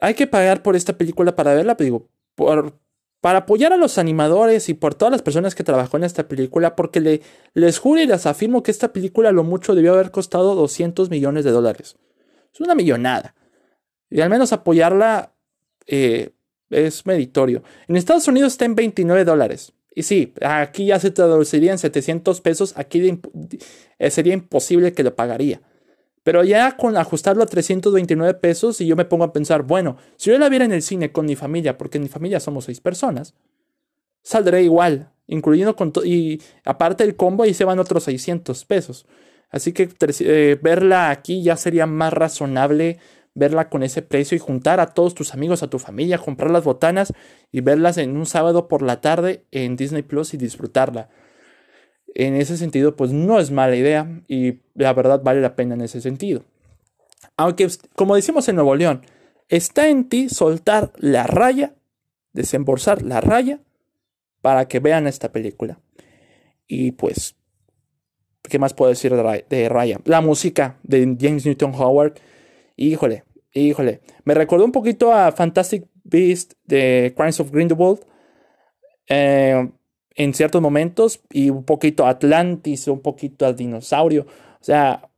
hay 0.00 0.14
que 0.14 0.26
pagar 0.26 0.62
por 0.62 0.76
esta 0.76 0.96
película 0.96 1.34
para 1.34 1.54
verla, 1.54 1.76
pues 1.76 1.86
digo, 1.86 2.08
por, 2.34 2.78
para 3.20 3.40
apoyar 3.40 3.72
a 3.72 3.76
los 3.76 3.98
animadores 3.98 4.68
y 4.68 4.74
por 4.74 4.94
todas 4.94 5.12
las 5.12 5.22
personas 5.22 5.54
que 5.54 5.64
trabajó 5.64 5.96
en 5.96 6.04
esta 6.04 6.28
película, 6.28 6.76
porque 6.76 7.00
le, 7.00 7.20
les 7.54 7.78
juro 7.78 8.00
y 8.00 8.06
les 8.06 8.26
afirmo 8.26 8.62
que 8.62 8.70
esta 8.70 8.92
película 8.92 9.32
lo 9.32 9.44
mucho 9.44 9.74
debió 9.74 9.94
haber 9.94 10.10
costado 10.10 10.54
200 10.54 11.10
millones 11.10 11.44
de 11.44 11.50
dólares. 11.50 11.96
Es 12.52 12.60
una 12.60 12.74
millonada. 12.74 13.34
Y 14.10 14.20
al 14.20 14.30
menos 14.30 14.52
apoyarla 14.52 15.34
eh, 15.86 16.30
es 16.70 17.06
meritorio. 17.06 17.62
En 17.88 17.96
Estados 17.96 18.28
Unidos 18.28 18.52
está 18.52 18.64
en 18.64 18.74
29 18.74 19.24
dólares. 19.24 19.72
Y 19.94 20.04
sí, 20.04 20.32
aquí 20.42 20.86
ya 20.86 21.00
se 21.00 21.10
traduciría 21.10 21.72
en 21.72 21.78
700 21.78 22.40
pesos. 22.40 22.72
Aquí 22.76 23.20
eh, 23.98 24.10
sería 24.10 24.34
imposible 24.34 24.92
que 24.92 25.02
lo 25.02 25.16
pagaría. 25.16 25.60
Pero 26.28 26.44
ya 26.44 26.76
con 26.76 26.94
ajustarlo 26.98 27.42
a 27.42 27.46
329 27.46 28.34
pesos 28.34 28.82
y 28.82 28.86
yo 28.86 28.96
me 28.96 29.06
pongo 29.06 29.24
a 29.24 29.32
pensar, 29.32 29.62
bueno, 29.62 29.96
si 30.18 30.28
yo 30.28 30.36
la 30.36 30.50
viera 30.50 30.66
en 30.66 30.72
el 30.72 30.82
cine 30.82 31.10
con 31.10 31.24
mi 31.24 31.36
familia, 31.36 31.78
porque 31.78 31.96
en 31.96 32.02
mi 32.02 32.10
familia 32.10 32.38
somos 32.38 32.66
seis 32.66 32.82
personas, 32.82 33.32
saldré 34.22 34.62
igual, 34.62 35.10
incluyendo 35.26 35.74
con 35.74 35.90
y 36.04 36.42
aparte 36.66 37.04
del 37.04 37.16
combo 37.16 37.44
ahí 37.44 37.54
se 37.54 37.64
van 37.64 37.78
otros 37.78 38.04
600 38.04 38.62
pesos. 38.66 39.06
Así 39.48 39.72
que 39.72 39.88
eh, 40.20 40.58
verla 40.60 41.08
aquí 41.08 41.42
ya 41.42 41.56
sería 41.56 41.86
más 41.86 42.12
razonable 42.12 42.98
verla 43.32 43.70
con 43.70 43.82
ese 43.82 44.02
precio 44.02 44.36
y 44.36 44.38
juntar 44.38 44.80
a 44.80 44.88
todos 44.88 45.14
tus 45.14 45.32
amigos, 45.32 45.62
a 45.62 45.70
tu 45.70 45.78
familia, 45.78 46.18
comprar 46.18 46.50
las 46.50 46.64
botanas 46.64 47.14
y 47.52 47.62
verlas 47.62 47.96
en 47.96 48.14
un 48.18 48.26
sábado 48.26 48.68
por 48.68 48.82
la 48.82 49.00
tarde 49.00 49.46
en 49.50 49.76
Disney 49.76 50.02
Plus 50.02 50.34
y 50.34 50.36
disfrutarla 50.36 51.08
en 52.18 52.34
ese 52.34 52.56
sentido, 52.56 52.96
pues 52.96 53.12
no 53.12 53.38
es 53.38 53.52
mala 53.52 53.76
idea 53.76 54.20
y 54.26 54.58
la 54.74 54.92
verdad 54.92 55.22
vale 55.22 55.40
la 55.40 55.54
pena 55.54 55.74
en 55.74 55.82
ese 55.82 56.00
sentido. 56.00 56.42
Aunque, 57.36 57.68
como 57.94 58.16
decimos 58.16 58.48
en 58.48 58.56
Nuevo 58.56 58.74
León, 58.74 59.02
está 59.48 59.88
en 59.88 60.08
ti 60.08 60.28
soltar 60.28 60.92
la 60.96 61.28
raya, 61.28 61.74
desembolsar 62.32 63.02
la 63.02 63.20
raya 63.20 63.60
para 64.42 64.66
que 64.66 64.80
vean 64.80 65.06
esta 65.06 65.30
película. 65.30 65.78
Y 66.66 66.90
pues, 66.90 67.36
¿qué 68.42 68.58
más 68.58 68.74
puedo 68.74 68.90
decir 68.90 69.14
de 69.14 69.68
Raya? 69.68 70.00
La 70.04 70.20
música 70.20 70.76
de 70.82 71.16
James 71.20 71.46
Newton 71.46 71.72
Howard, 71.72 72.14
híjole, 72.74 73.22
híjole, 73.52 74.00
me 74.24 74.34
recordó 74.34 74.64
un 74.64 74.72
poquito 74.72 75.12
a 75.12 75.30
Fantastic 75.30 75.86
Beast 76.02 76.54
de 76.64 77.14
Crimes 77.16 77.38
of 77.38 77.52
Grindelwald. 77.52 78.00
Eh, 79.08 79.70
en 80.18 80.34
ciertos 80.34 80.60
momentos 80.60 81.20
y 81.30 81.48
un 81.48 81.62
poquito 81.62 82.06
Atlantis, 82.06 82.88
un 82.88 83.00
poquito 83.00 83.46
al 83.46 83.54
dinosaurio. 83.54 84.26
O 84.60 84.64
sea, 84.64 85.08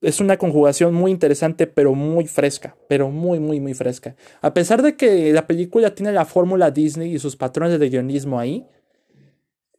es 0.00 0.20
una 0.20 0.38
conjugación 0.38 0.94
muy 0.94 1.10
interesante, 1.10 1.66
pero 1.66 1.94
muy 1.94 2.26
fresca, 2.26 2.74
pero 2.88 3.10
muy, 3.10 3.38
muy, 3.38 3.60
muy 3.60 3.74
fresca. 3.74 4.16
A 4.40 4.54
pesar 4.54 4.80
de 4.80 4.96
que 4.96 5.30
la 5.34 5.46
película 5.46 5.94
tiene 5.94 6.12
la 6.12 6.24
fórmula 6.24 6.70
Disney 6.70 7.14
y 7.14 7.18
sus 7.18 7.36
patrones 7.36 7.78
de 7.78 7.90
guionismo 7.90 8.40
ahí, 8.40 8.66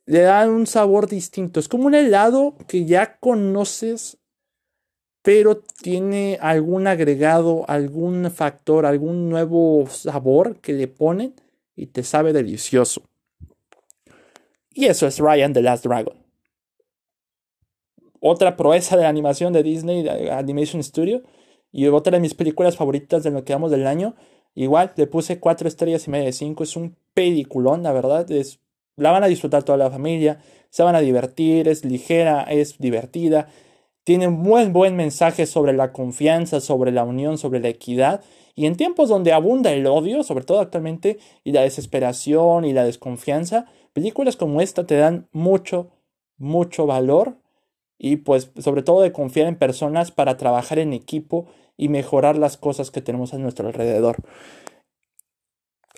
le 0.05 0.21
dan 0.21 0.51
un 0.51 0.67
sabor 0.67 1.07
distinto. 1.07 1.59
Es 1.59 1.67
como 1.67 1.87
un 1.87 1.95
helado 1.95 2.55
que 2.67 2.85
ya 2.85 3.17
conoces, 3.17 4.19
pero 5.23 5.63
tiene 5.81 6.37
algún 6.41 6.85
agregado, 6.85 7.65
algún 7.67 8.29
factor, 8.29 8.85
algún 8.85 9.29
nuevo 9.29 9.87
sabor 9.89 10.57
que 10.57 10.73
le 10.73 10.87
ponen 10.87 11.33
y 11.75 11.87
te 11.87 12.03
sabe 12.03 12.33
delicioso. 12.33 13.01
Y 14.73 14.85
eso 14.85 15.07
es 15.07 15.19
Ryan 15.19 15.53
the 15.53 15.61
Last 15.61 15.85
Dragon. 15.85 16.15
Otra 18.19 18.55
proeza 18.55 18.95
de 18.95 19.03
la 19.03 19.09
animación 19.09 19.51
de 19.51 19.63
Disney 19.63 20.07
Animation 20.29 20.83
Studio. 20.83 21.23
Y 21.71 21.87
otra 21.87 22.11
de 22.11 22.19
mis 22.19 22.33
películas 22.33 22.77
favoritas 22.77 23.23
de 23.23 23.31
lo 23.31 23.43
que 23.43 23.53
vamos 23.53 23.71
del 23.71 23.87
año. 23.87 24.15
Igual 24.55 24.93
le 24.95 25.07
puse 25.07 25.39
4 25.39 25.67
estrellas 25.67 26.07
y 26.07 26.11
media 26.11 26.25
de 26.25 26.33
5. 26.33 26.63
Es 26.63 26.75
un 26.75 26.95
peliculón, 27.13 27.83
la 27.83 27.93
verdad. 27.93 28.29
Es, 28.31 28.59
la 28.95 29.11
van 29.11 29.23
a 29.23 29.27
disfrutar 29.27 29.63
toda 29.63 29.77
la 29.77 29.89
familia. 29.89 30.39
Se 30.69 30.83
van 30.83 30.95
a 30.95 31.01
divertir. 31.01 31.67
Es 31.67 31.83
ligera, 31.83 32.43
es 32.43 32.77
divertida. 32.77 33.49
Tiene 34.03 34.27
un 34.27 34.43
buen, 34.43 34.73
buen 34.73 34.95
mensaje 34.95 35.45
sobre 35.45 35.73
la 35.73 35.91
confianza, 35.91 36.59
sobre 36.59 36.91
la 36.91 37.03
unión, 37.03 37.37
sobre 37.37 37.59
la 37.59 37.69
equidad. 37.69 38.23
Y 38.55 38.65
en 38.65 38.75
tiempos 38.75 39.09
donde 39.09 39.31
abunda 39.31 39.71
el 39.71 39.85
odio, 39.87 40.23
sobre 40.23 40.43
todo 40.43 40.59
actualmente, 40.59 41.19
y 41.43 41.51
la 41.51 41.61
desesperación 41.61 42.65
y 42.65 42.73
la 42.73 42.83
desconfianza, 42.83 43.67
Películas 43.93 44.37
como 44.37 44.61
esta 44.61 44.85
te 44.85 44.95
dan 44.95 45.27
mucho, 45.31 45.91
mucho 46.37 46.85
valor 46.85 47.37
y 47.97 48.17
pues 48.17 48.51
sobre 48.59 48.83
todo 48.83 49.01
de 49.01 49.11
confiar 49.11 49.47
en 49.47 49.57
personas 49.57 50.11
para 50.11 50.37
trabajar 50.37 50.79
en 50.79 50.93
equipo 50.93 51.47
y 51.77 51.89
mejorar 51.89 52.37
las 52.37 52.57
cosas 52.57 52.89
que 52.89 53.01
tenemos 53.01 53.33
a 53.33 53.37
nuestro 53.37 53.67
alrededor. 53.67 54.17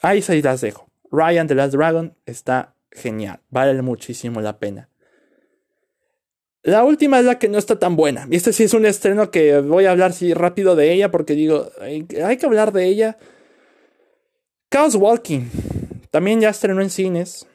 Ahí 0.02 0.22
se 0.22 0.42
las 0.42 0.62
dejo. 0.62 0.88
Ryan 1.12 1.48
The 1.48 1.56
Last 1.56 1.76
Dragon 1.76 2.18
está 2.26 2.76
genial, 2.92 3.42
vale 3.50 3.80
muchísimo 3.82 4.42
la 4.42 4.58
pena. 4.58 4.90
La 6.64 6.84
última 6.84 7.20
es 7.20 7.26
la 7.26 7.40
que 7.40 7.50
no 7.50 7.58
está 7.58 7.78
tan 7.78 7.96
buena. 7.96 8.28
Y 8.32 8.38
este 8.38 8.54
sí 8.54 8.64
es 8.64 8.74
un 8.74 8.86
estreno 8.86 9.32
que 9.32 9.60
voy 9.60 9.86
a 9.86 9.92
hablar 9.92 10.12
así 10.12 10.34
rápido 10.34 10.76
de 10.76 10.94
ella 10.94 11.12
porque 11.12 11.36
digo, 11.36 11.70
hay, 11.82 12.08
hay 12.24 12.38
que 12.38 12.46
hablar 12.46 12.72
de 12.72 12.86
ella. 12.86 13.18
Chaos 14.72 14.96
Walking. 14.96 15.50
También 16.10 16.40
ya 16.40 16.50
estrenó 16.50 16.82
en 16.82 16.90
cines. 16.90 17.48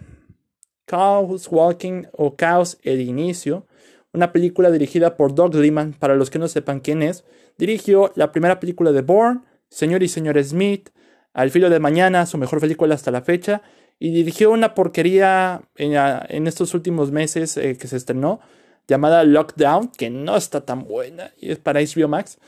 Chaos 0.89 1.49
Walking 1.51 2.05
o 2.13 2.35
Chaos 2.35 2.79
el 2.83 3.03
Inicio, 3.03 3.67
una 4.13 4.33
película 4.33 4.71
dirigida 4.71 5.17
por 5.17 5.35
Doug 5.35 5.55
Liman, 5.55 5.93
para 5.93 6.17
los 6.17 6.31
que 6.31 6.39
no 6.39 6.49
sepan 6.49 6.81
quién 6.81 7.03
es. 7.03 7.25
Dirigió 7.59 8.11
la 8.17 8.33
primera 8.33 8.59
película 8.59 8.91
de 8.93 9.03
Bourne, 9.03 9.43
Señor 9.69 10.03
y 10.03 10.09
Señor 10.09 10.43
Smith, 10.43 10.89
Al 11.35 11.51
filo 11.51 11.71
de 11.71 11.79
mañana, 11.79 12.27
su 12.27 12.39
mejor 12.39 12.59
película 12.59 12.95
hasta 12.95 13.11
la 13.11 13.21
fecha, 13.21 13.63
y 14.01 14.11
dirigió 14.11 14.51
una 14.51 14.75
porquería 14.75 15.63
en, 15.77 16.47
estos 16.47 16.75
últimos 16.75 17.13
meses 17.13 17.57
eh, 17.57 17.77
que 17.77 17.87
se 17.87 17.97
estrenó, 17.97 18.41
llamada 18.89 19.23
Lockdown, 19.23 19.89
que 19.89 20.11
no 20.11 20.37
está 20.37 20.63
tan 20.63 20.85
buena, 20.85 21.33
y 21.39 21.53
es 21.53 21.59
para 21.59 21.81
HBO 21.81 22.09
Max. 22.09 22.39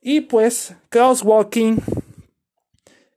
Y 0.00 0.22
pues, 0.22 0.74
Chaos 0.90 1.22
Walking 1.22 1.78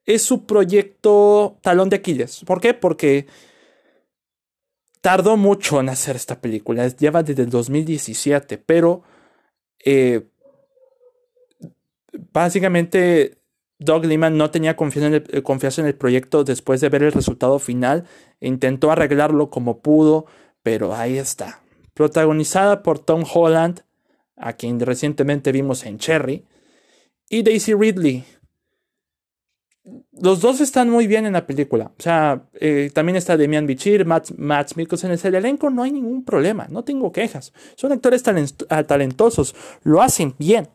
es 0.05 0.23
su 0.23 0.45
proyecto 0.45 1.57
talón 1.61 1.89
de 1.89 1.97
Aquiles. 1.97 2.43
¿Por 2.45 2.59
qué? 2.59 2.73
Porque 2.73 3.27
tardó 5.01 5.37
mucho 5.37 5.79
en 5.79 5.89
hacer 5.89 6.15
esta 6.15 6.41
película, 6.41 6.87
lleva 6.87 7.23
desde 7.23 7.43
el 7.43 7.49
2017, 7.49 8.57
pero 8.57 9.03
eh, 9.85 10.27
básicamente 12.33 13.37
Doug 13.77 14.05
Liman 14.05 14.37
no 14.37 14.51
tenía 14.51 14.71
eh, 14.71 15.41
confianza 15.43 15.81
en 15.81 15.87
el 15.87 15.95
proyecto 15.95 16.43
después 16.43 16.81
de 16.81 16.89
ver 16.89 17.03
el 17.03 17.11
resultado 17.11 17.59
final, 17.59 18.05
intentó 18.41 18.91
arreglarlo 18.91 19.49
como 19.49 19.79
pudo, 19.79 20.25
pero 20.63 20.93
ahí 20.95 21.17
está. 21.17 21.61
Protagonizada 21.93 22.83
por 22.83 22.99
Tom 22.99 23.23
Holland, 23.31 23.81
a 24.35 24.53
quien 24.53 24.79
recientemente 24.79 25.51
vimos 25.51 25.85
en 25.85 25.97
Cherry, 25.97 26.45
y 27.29 27.43
Daisy 27.43 27.73
Ridley, 27.73 28.25
los 30.21 30.41
dos 30.41 30.59
están 30.61 30.89
muy 30.89 31.07
bien 31.07 31.25
en 31.25 31.33
la 31.33 31.47
película. 31.47 31.91
O 31.97 32.01
sea, 32.01 32.43
eh, 32.59 32.91
también 32.93 33.15
está 33.15 33.37
Demian 33.37 33.65
Bichir, 33.65 34.05
Matt, 34.05 34.31
Matt 34.37 34.75
Mikkelsen. 34.75 35.11
En 35.11 35.19
el 35.21 35.35
elenco 35.35 35.69
no 35.69 35.83
hay 35.83 35.91
ningún 35.91 36.23
problema, 36.23 36.67
no 36.69 36.83
tengo 36.83 37.11
quejas. 37.11 37.53
Son 37.75 37.91
actores 37.91 38.23
ah, 38.69 38.83
talentosos, 38.83 39.55
lo 39.83 40.01
hacen 40.01 40.35
bien. 40.37 40.67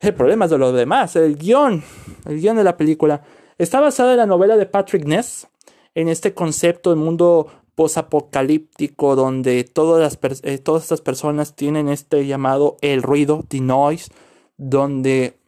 El 0.00 0.14
problema 0.14 0.44
es 0.44 0.50
de 0.50 0.58
lo 0.58 0.72
demás, 0.72 1.16
el 1.16 1.36
guion, 1.36 1.82
el 2.26 2.40
guion 2.40 2.56
de 2.56 2.64
la 2.64 2.76
película. 2.76 3.22
Está 3.56 3.80
basada 3.80 4.12
en 4.12 4.18
la 4.18 4.26
novela 4.26 4.56
de 4.56 4.66
Patrick 4.66 5.04
Ness, 5.04 5.48
en 5.94 6.08
este 6.08 6.34
concepto 6.34 6.90
de 6.90 6.96
mundo 6.96 7.50
posapocalíptico 7.78 9.14
donde 9.14 9.62
todas, 9.62 10.18
las, 10.20 10.40
eh, 10.42 10.58
todas 10.58 10.82
estas 10.82 11.00
personas 11.00 11.54
tienen 11.54 11.88
este 11.88 12.26
llamado 12.26 12.76
el 12.80 13.04
ruido, 13.04 13.44
the 13.46 13.60
noise, 13.60 14.10
donde 14.56 15.38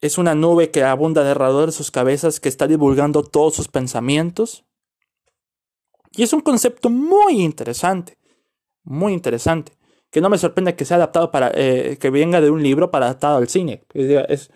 es 0.00 0.16
una 0.16 0.34
nube 0.34 0.70
que 0.70 0.82
abunda 0.82 1.20
alrededor 1.20 1.66
de 1.66 1.72
sus 1.72 1.90
cabezas 1.90 2.40
que 2.40 2.48
está 2.48 2.66
divulgando 2.66 3.22
todos 3.22 3.54
sus 3.54 3.68
pensamientos. 3.68 4.64
Y 6.12 6.22
es 6.22 6.32
un 6.32 6.40
concepto 6.40 6.88
muy 6.88 7.42
interesante, 7.42 8.16
muy 8.82 9.12
interesante, 9.12 9.72
que 10.10 10.22
no 10.22 10.30
me 10.30 10.38
sorprende 10.38 10.76
que 10.76 10.86
sea 10.86 10.96
adaptado 10.96 11.30
para, 11.30 11.52
eh, 11.54 11.98
que 12.00 12.08
venga 12.08 12.40
de 12.40 12.48
un 12.48 12.62
libro 12.62 12.90
para 12.90 13.04
adaptado 13.04 13.36
al 13.36 13.48
cine. 13.48 13.84
Es, 13.92 14.50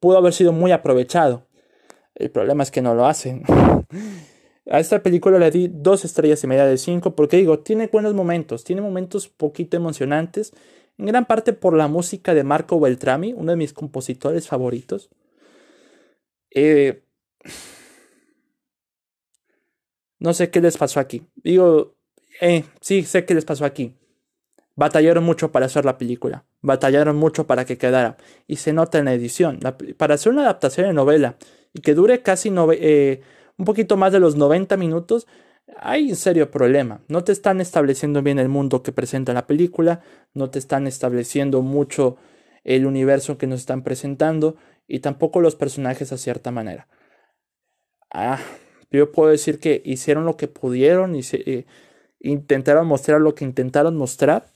pudo 0.00 0.18
haber 0.18 0.32
sido 0.32 0.50
muy 0.50 0.72
aprovechado. 0.72 1.46
El 2.16 2.32
problema 2.32 2.64
es 2.64 2.72
que 2.72 2.82
no 2.82 2.96
lo 2.96 3.06
hacen. 3.06 3.44
A 4.70 4.80
esta 4.80 5.02
película 5.02 5.38
le 5.38 5.50
di 5.50 5.68
dos 5.72 6.04
estrellas 6.04 6.44
y 6.44 6.46
media 6.46 6.66
de 6.66 6.76
cinco 6.76 7.14
porque 7.14 7.38
digo, 7.38 7.60
tiene 7.60 7.86
buenos 7.86 8.12
momentos, 8.14 8.64
tiene 8.64 8.82
momentos 8.82 9.28
poquito 9.28 9.76
emocionantes, 9.76 10.52
en 10.98 11.06
gran 11.06 11.26
parte 11.26 11.52
por 11.52 11.74
la 11.74 11.88
música 11.88 12.34
de 12.34 12.44
Marco 12.44 12.78
Beltrami, 12.78 13.32
uno 13.32 13.52
de 13.52 13.56
mis 13.56 13.72
compositores 13.72 14.48
favoritos. 14.48 15.10
Eh, 16.50 17.02
no 20.18 20.34
sé 20.34 20.50
qué 20.50 20.60
les 20.60 20.76
pasó 20.76 21.00
aquí. 21.00 21.26
Digo, 21.36 21.94
eh, 22.40 22.64
sí, 22.80 23.04
sé 23.04 23.24
qué 23.24 23.34
les 23.34 23.44
pasó 23.44 23.64
aquí. 23.64 23.94
Batallaron 24.74 25.24
mucho 25.24 25.50
para 25.50 25.66
hacer 25.66 25.84
la 25.84 25.98
película, 25.98 26.44
batallaron 26.60 27.16
mucho 27.16 27.46
para 27.46 27.64
que 27.64 27.78
quedara, 27.78 28.16
y 28.46 28.56
se 28.56 28.72
nota 28.72 28.98
en 28.98 29.06
la 29.06 29.14
edición. 29.14 29.60
para 29.96 30.14
hacer 30.14 30.32
una 30.32 30.42
adaptación 30.42 30.86
de 30.86 30.92
novela 30.92 31.36
y 31.72 31.80
que 31.80 31.94
dure 31.94 32.22
casi 32.22 32.52
eh, 32.74 33.22
un 33.58 33.64
poquito 33.64 33.96
más 33.96 34.12
de 34.12 34.20
los 34.20 34.36
90 34.36 34.76
minutos, 34.76 35.26
hay 35.76 36.10
un 36.10 36.16
serio 36.16 36.50
problema. 36.50 37.02
No 37.08 37.24
te 37.24 37.32
están 37.32 37.60
estableciendo 37.60 38.22
bien 38.22 38.38
el 38.38 38.48
mundo 38.48 38.82
que 38.82 38.92
presenta 38.92 39.34
la 39.34 39.46
película, 39.46 40.00
no 40.32 40.48
te 40.50 40.58
están 40.58 40.86
estableciendo 40.86 41.60
mucho 41.62 42.16
el 42.64 42.86
universo 42.86 43.36
que 43.36 43.46
nos 43.46 43.60
están 43.60 43.82
presentando 43.82 44.56
y 44.86 45.00
tampoco 45.00 45.40
los 45.40 45.56
personajes 45.56 46.12
a 46.12 46.18
cierta 46.18 46.50
manera. 46.50 46.88
Ah, 48.10 48.38
yo 48.90 49.12
puedo 49.12 49.30
decir 49.30 49.60
que 49.60 49.82
hicieron 49.84 50.24
lo 50.24 50.36
que 50.36 50.48
pudieron 50.48 51.14
y 51.14 51.20
eh, 51.32 51.66
intentaron 52.20 52.86
mostrar 52.86 53.20
lo 53.20 53.34
que 53.34 53.44
intentaron 53.44 53.96
mostrar, 53.96 54.46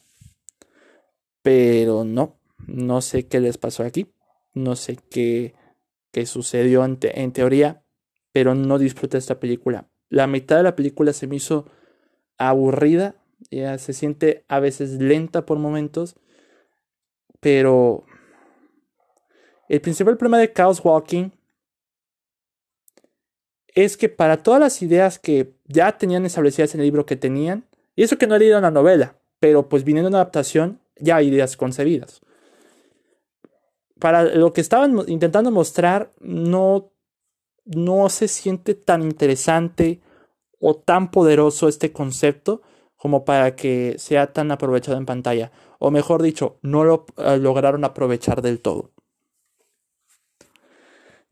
pero 1.43 2.05
no, 2.05 2.39
no 2.67 3.03
sé 3.03 3.27
qué 3.27 3.41
les 3.41 3.59
pasó 3.59 3.83
aquí, 3.83 4.13
no 4.55 4.75
sé 4.77 4.97
qué, 5.11 5.55
qué 6.13 6.25
sucedió 6.25 6.85
en, 6.85 6.99
en 7.03 7.33
teoría, 7.33 7.82
pero 8.33 8.55
no 8.55 8.79
disfruté 8.79 9.19
esta 9.19 9.39
película. 9.39 9.89
La 10.09 10.27
mitad 10.27 10.57
de 10.57 10.63
la 10.63 10.77
película 10.77 11.13
se 11.13 11.27
me 11.27 11.37
hizo 11.37 11.67
aburrida, 12.39 13.15
ya 13.51 13.79
se 13.79 13.93
siente 13.93 14.45
a 14.49 14.61
veces 14.61 15.01
lenta 15.01 15.47
por 15.47 15.59
momentos, 15.59 16.17
pero 17.41 18.05
el 19.69 19.81
principal 19.81 20.17
problema 20.17 20.39
de 20.39 20.53
Chaos 20.53 20.81
Walking 20.85 21.31
es 23.75 23.97
que 23.97 24.09
para 24.09 24.43
todas 24.43 24.61
las 24.61 24.83
ideas 24.83 25.19
que 25.19 25.55
ya 25.65 25.97
tenían 25.97 26.27
establecidas 26.27 26.75
en 26.75 26.81
el 26.81 26.87
libro 26.87 27.07
que 27.07 27.17
tenían, 27.17 27.65
y 27.97 28.03
eso 28.03 28.19
que 28.19 28.27
no 28.27 28.37
he 28.37 28.39
leído 28.39 28.61
la 28.61 28.71
novela, 28.71 29.17
pero 29.41 29.69
pues 29.69 29.85
viniendo 29.85 30.09
una 30.09 30.19
adaptación, 30.19 30.81
ya 30.97 31.17
hay 31.17 31.29
ideas 31.29 31.57
concebidas. 31.57 32.21
Para 33.99 34.25
lo 34.25 34.53
que 34.53 34.61
estaban 34.61 34.97
intentando 35.09 35.51
mostrar, 35.51 36.13
no 36.21 36.92
no 37.65 38.09
se 38.09 38.29
siente 38.29 38.75
tan 38.75 39.03
interesante 39.03 40.01
o 40.59 40.77
tan 40.77 41.11
poderoso 41.11 41.69
este 41.69 41.93
concepto 41.93 42.63
como 42.97 43.25
para 43.25 43.57
que 43.57 43.97
sea 43.99 44.33
tan 44.33 44.53
aprovechado 44.53 44.97
en 44.97 45.07
pantalla. 45.07 45.51
O 45.81 45.91
mejor 45.91 46.23
dicho, 46.23 46.59
no 46.63 46.85
lo 46.85 47.07
eh, 47.17 47.37
lograron 47.39 47.85
aprovechar 47.85 48.43
del 48.43 48.61
todo. 48.61 48.93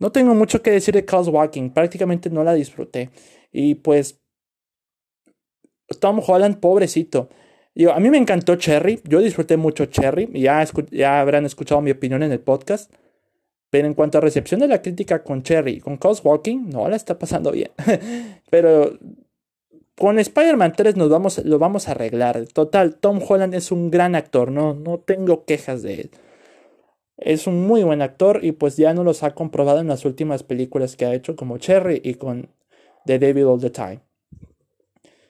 No 0.00 0.10
tengo 0.10 0.34
mucho 0.34 0.62
que 0.62 0.72
decir 0.72 0.94
de 0.94 1.04
Chaos 1.04 1.28
Walking, 1.28 1.70
prácticamente 1.70 2.30
no 2.30 2.42
la 2.42 2.54
disfruté. 2.54 3.10
Y 3.52 3.76
pues, 3.76 4.20
Tom 6.00 6.20
Holland, 6.26 6.58
pobrecito. 6.58 7.28
a 7.92 8.00
mí 8.00 8.10
me 8.10 8.18
encantó 8.18 8.56
Cherry, 8.56 9.00
yo 9.04 9.20
disfruté 9.20 9.56
mucho 9.56 9.86
Cherry, 9.86 10.28
ya 10.32 11.20
habrán 11.20 11.44
escuchado 11.44 11.80
mi 11.82 11.90
opinión 11.90 12.22
en 12.22 12.32
el 12.32 12.40
podcast. 12.40 12.92
Pero 13.70 13.86
en 13.86 13.94
cuanto 13.94 14.18
a 14.18 14.20
recepción 14.20 14.60
de 14.60 14.68
la 14.68 14.82
crítica 14.82 15.22
con 15.22 15.42
Cherry 15.42 15.80
con 15.80 15.96
Cause 15.96 16.22
Walking, 16.24 16.70
no 16.70 16.88
la 16.88 16.96
está 16.96 17.18
pasando 17.18 17.52
bien. 17.52 17.70
Pero 18.50 18.98
con 19.96 20.18
Spider-Man 20.18 20.72
3 20.76 20.96
nos 20.96 21.08
vamos, 21.08 21.44
lo 21.44 21.58
vamos 21.58 21.88
a 21.88 21.92
arreglar. 21.92 22.46
Total, 22.52 22.96
Tom 22.96 23.20
Holland 23.26 23.54
es 23.54 23.70
un 23.70 23.90
gran 23.90 24.14
actor, 24.14 24.50
no, 24.50 24.74
no 24.74 24.98
tengo 24.98 25.44
quejas 25.44 25.82
de 25.82 25.94
él. 25.94 26.10
Es 27.16 27.46
un 27.46 27.66
muy 27.66 27.84
buen 27.84 28.00
actor 28.02 28.40
y 28.42 28.52
pues 28.52 28.76
ya 28.76 28.94
no 28.94 29.04
los 29.04 29.22
ha 29.22 29.34
comprobado 29.34 29.80
en 29.80 29.88
las 29.88 30.04
últimas 30.04 30.42
películas 30.42 30.96
que 30.96 31.04
ha 31.04 31.14
hecho 31.14 31.36
como 31.36 31.58
Cherry 31.58 32.00
y 32.02 32.14
con 32.14 32.48
The 33.04 33.18
Devil 33.18 33.44
All 33.44 33.60
the 33.60 33.70
Time. 33.70 34.00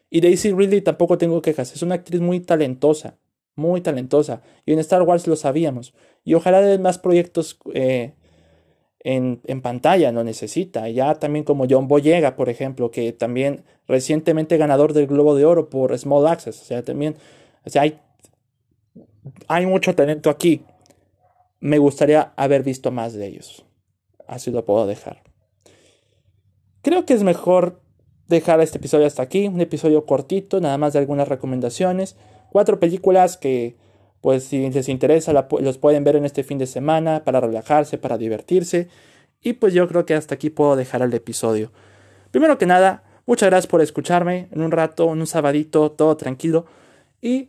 Y 0.08 0.20
Daisy 0.20 0.52
Ridley 0.52 0.80
tampoco 0.80 1.18
tengo 1.18 1.42
quejas, 1.42 1.72
es 1.74 1.82
una 1.82 1.96
actriz 1.96 2.20
muy 2.20 2.40
talentosa, 2.40 3.18
muy 3.54 3.80
talentosa. 3.80 4.42
Y 4.66 4.72
en 4.72 4.78
Star 4.78 5.02
Wars 5.02 5.26
lo 5.26 5.36
sabíamos. 5.36 5.94
Y 6.24 6.34
ojalá 6.34 6.60
de 6.60 6.78
más 6.78 6.98
proyectos 6.98 7.58
eh, 7.74 8.14
en, 9.02 9.60
pantalla, 9.62 10.12
no 10.12 10.24
necesita. 10.24 10.88
Ya 10.88 11.14
también 11.14 11.44
como 11.44 11.66
John 11.68 11.88
Boyega, 11.88 12.36
por 12.36 12.48
ejemplo, 12.48 12.90
que 12.90 13.12
también 13.12 13.64
recientemente 13.88 14.56
ganador 14.56 14.92
del 14.92 15.06
Globo 15.06 15.34
de 15.34 15.44
Oro 15.44 15.70
por 15.70 15.96
Small 15.98 16.26
Access. 16.26 16.60
O 16.60 16.64
sea, 16.64 16.82
también, 16.82 17.16
o 17.64 17.70
sea, 17.70 17.82
hay, 17.82 17.98
hay 19.48 19.66
mucho 19.66 19.94
talento 19.94 20.30
aquí. 20.30 20.64
Me 21.60 21.78
gustaría 21.78 22.32
haber 22.36 22.62
visto 22.62 22.90
más 22.90 23.14
de 23.14 23.26
ellos. 23.26 23.64
Así 24.26 24.50
lo 24.50 24.64
puedo 24.64 24.86
dejar. 24.86 25.22
Creo 26.82 27.04
que 27.04 27.14
es 27.14 27.22
mejor 27.22 27.82
dejar 28.28 28.60
este 28.60 28.78
episodio 28.78 29.06
hasta 29.06 29.22
aquí. 29.22 29.48
Un 29.48 29.60
episodio 29.60 30.06
cortito, 30.06 30.60
nada 30.60 30.78
más 30.78 30.92
de 30.92 31.00
algunas 31.00 31.28
recomendaciones. 31.28 32.16
Cuatro 32.50 32.80
películas 32.80 33.36
que 33.36 33.76
pues 34.20 34.44
si 34.44 34.70
les 34.70 34.88
interesa 34.88 35.32
los 35.32 35.78
pueden 35.78 36.04
ver 36.04 36.16
en 36.16 36.24
este 36.24 36.44
fin 36.44 36.58
de 36.58 36.66
semana 36.66 37.24
para 37.24 37.40
relajarse, 37.40 37.98
para 37.98 38.18
divertirse. 38.18 38.88
Y 39.40 39.54
pues 39.54 39.72
yo 39.72 39.88
creo 39.88 40.04
que 40.04 40.14
hasta 40.14 40.34
aquí 40.34 40.50
puedo 40.50 40.76
dejar 40.76 41.02
el 41.02 41.14
episodio. 41.14 41.72
Primero 42.30 42.58
que 42.58 42.66
nada, 42.66 43.04
muchas 43.26 43.48
gracias 43.48 43.66
por 43.66 43.80
escucharme 43.80 44.48
en 44.52 44.60
un 44.62 44.70
rato, 44.70 45.12
en 45.12 45.20
un 45.20 45.26
sabadito, 45.26 45.90
todo 45.92 46.16
tranquilo. 46.16 46.66
Y 47.20 47.48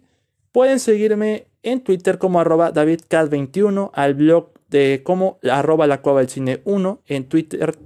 pueden 0.51 0.79
seguirme 0.79 1.47
en 1.63 1.81
Twitter 1.83 2.17
como 2.17 2.39
arroba 2.39 2.73
davidcat21, 2.73 3.91
al 3.93 4.13
blog 4.13 4.51
de 4.69 5.01
como 5.03 5.39
arroba 5.43 5.85
la 5.87 6.01
cueva 6.01 6.19
del 6.19 6.29
cine 6.29 6.61
1, 6.63 7.01
en 7.07 7.25
Twitter 7.25 7.77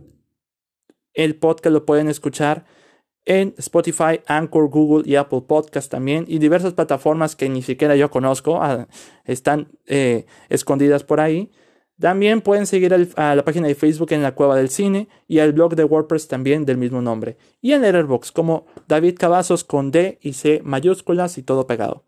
el 1.15 1.35
podcast 1.35 1.73
lo 1.73 1.85
pueden 1.85 2.09
escuchar 2.09 2.65
en 3.25 3.53
Spotify, 3.57 4.21
Anchor, 4.27 4.69
Google 4.69 5.09
y 5.09 5.15
Apple 5.15 5.41
Podcast 5.47 5.91
también 5.91 6.25
y 6.27 6.39
diversas 6.39 6.73
plataformas 6.73 7.35
que 7.35 7.49
ni 7.49 7.61
siquiera 7.61 7.95
yo 7.95 8.09
conozco, 8.09 8.61
ah, 8.61 8.87
están 9.25 9.69
eh, 9.87 10.25
escondidas 10.49 11.03
por 11.03 11.19
ahí. 11.19 11.51
También 11.99 12.41
pueden 12.41 12.65
seguir 12.65 12.93
a 13.15 13.35
la 13.35 13.45
página 13.45 13.67
de 13.67 13.75
Facebook 13.75 14.11
en 14.11 14.21
la 14.21 14.35
Cueva 14.35 14.57
del 14.57 14.69
Cine 14.69 15.07
y 15.27 15.39
al 15.39 15.53
blog 15.53 15.75
de 15.75 15.85
WordPress 15.85 16.27
también 16.27 16.65
del 16.65 16.77
mismo 16.77 17.01
nombre. 17.01 17.37
Y 17.61 17.71
en 17.71 17.81
Letterboxd 17.81 18.33
como 18.33 18.65
David 18.87 19.15
Cavazos 19.17 19.63
con 19.63 19.91
D 19.91 20.19
y 20.21 20.33
C 20.33 20.61
mayúsculas 20.63 21.37
y 21.37 21.43
todo 21.43 21.67
pegado. 21.67 22.03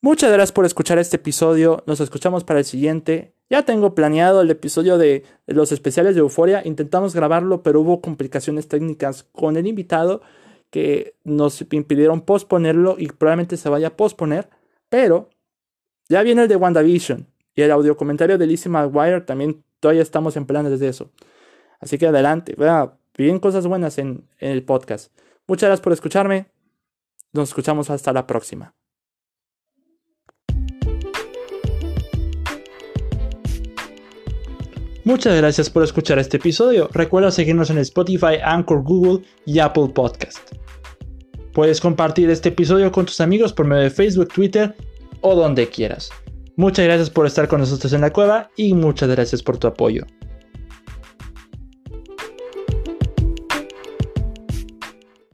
Muchas 0.00 0.32
gracias 0.32 0.52
por 0.52 0.66
escuchar 0.66 0.98
este 0.98 1.16
episodio. 1.16 1.84
Nos 1.86 2.00
escuchamos 2.00 2.42
para 2.42 2.58
el 2.58 2.64
siguiente. 2.64 3.32
Ya 3.54 3.64
tengo 3.64 3.94
planeado 3.94 4.40
el 4.40 4.50
episodio 4.50 4.98
de 4.98 5.22
los 5.46 5.70
especiales 5.70 6.16
de 6.16 6.22
Euforia. 6.22 6.62
Intentamos 6.64 7.14
grabarlo, 7.14 7.62
pero 7.62 7.82
hubo 7.82 8.00
complicaciones 8.00 8.66
técnicas 8.66 9.28
con 9.30 9.56
el 9.56 9.68
invitado 9.68 10.22
que 10.70 11.14
nos 11.22 11.62
impidieron 11.70 12.22
posponerlo 12.22 12.96
y 12.98 13.06
probablemente 13.06 13.56
se 13.56 13.68
vaya 13.68 13.86
a 13.86 13.96
posponer. 13.96 14.50
Pero 14.88 15.30
ya 16.08 16.24
viene 16.24 16.42
el 16.42 16.48
de 16.48 16.56
WandaVision 16.56 17.28
y 17.54 17.62
el 17.62 17.70
audio 17.70 17.96
comentario 17.96 18.38
de 18.38 18.46
Lizzie 18.48 18.72
McGuire. 18.72 19.20
También 19.20 19.62
todavía 19.78 20.02
estamos 20.02 20.36
en 20.36 20.46
planes 20.46 20.80
de 20.80 20.88
eso. 20.88 21.12
Así 21.78 21.96
que 21.96 22.08
adelante. 22.08 22.56
Bien 23.16 23.38
cosas 23.38 23.68
buenas 23.68 23.98
en 23.98 24.26
el 24.38 24.64
podcast. 24.64 25.16
Muchas 25.46 25.68
gracias 25.68 25.84
por 25.84 25.92
escucharme. 25.92 26.46
Nos 27.32 27.50
escuchamos 27.50 27.88
hasta 27.88 28.12
la 28.12 28.26
próxima. 28.26 28.74
Muchas 35.04 35.36
gracias 35.36 35.68
por 35.68 35.82
escuchar 35.82 36.18
este 36.18 36.38
episodio. 36.38 36.88
Recuerda 36.90 37.30
seguirnos 37.30 37.68
en 37.68 37.76
Spotify, 37.76 38.38
Anchor, 38.42 38.82
Google 38.82 39.22
y 39.44 39.58
Apple 39.58 39.88
Podcast. 39.94 40.52
Puedes 41.52 41.78
compartir 41.78 42.30
este 42.30 42.48
episodio 42.48 42.90
con 42.90 43.04
tus 43.04 43.20
amigos 43.20 43.52
por 43.52 43.66
medio 43.66 43.82
de 43.82 43.90
Facebook, 43.90 44.28
Twitter 44.28 44.74
o 45.20 45.34
donde 45.34 45.68
quieras. 45.68 46.08
Muchas 46.56 46.86
gracias 46.86 47.10
por 47.10 47.26
estar 47.26 47.48
con 47.48 47.60
nosotros 47.60 47.92
en 47.92 48.00
la 48.00 48.14
cueva 48.14 48.50
y 48.56 48.72
muchas 48.72 49.10
gracias 49.10 49.42
por 49.42 49.58
tu 49.58 49.66
apoyo. 49.66 50.06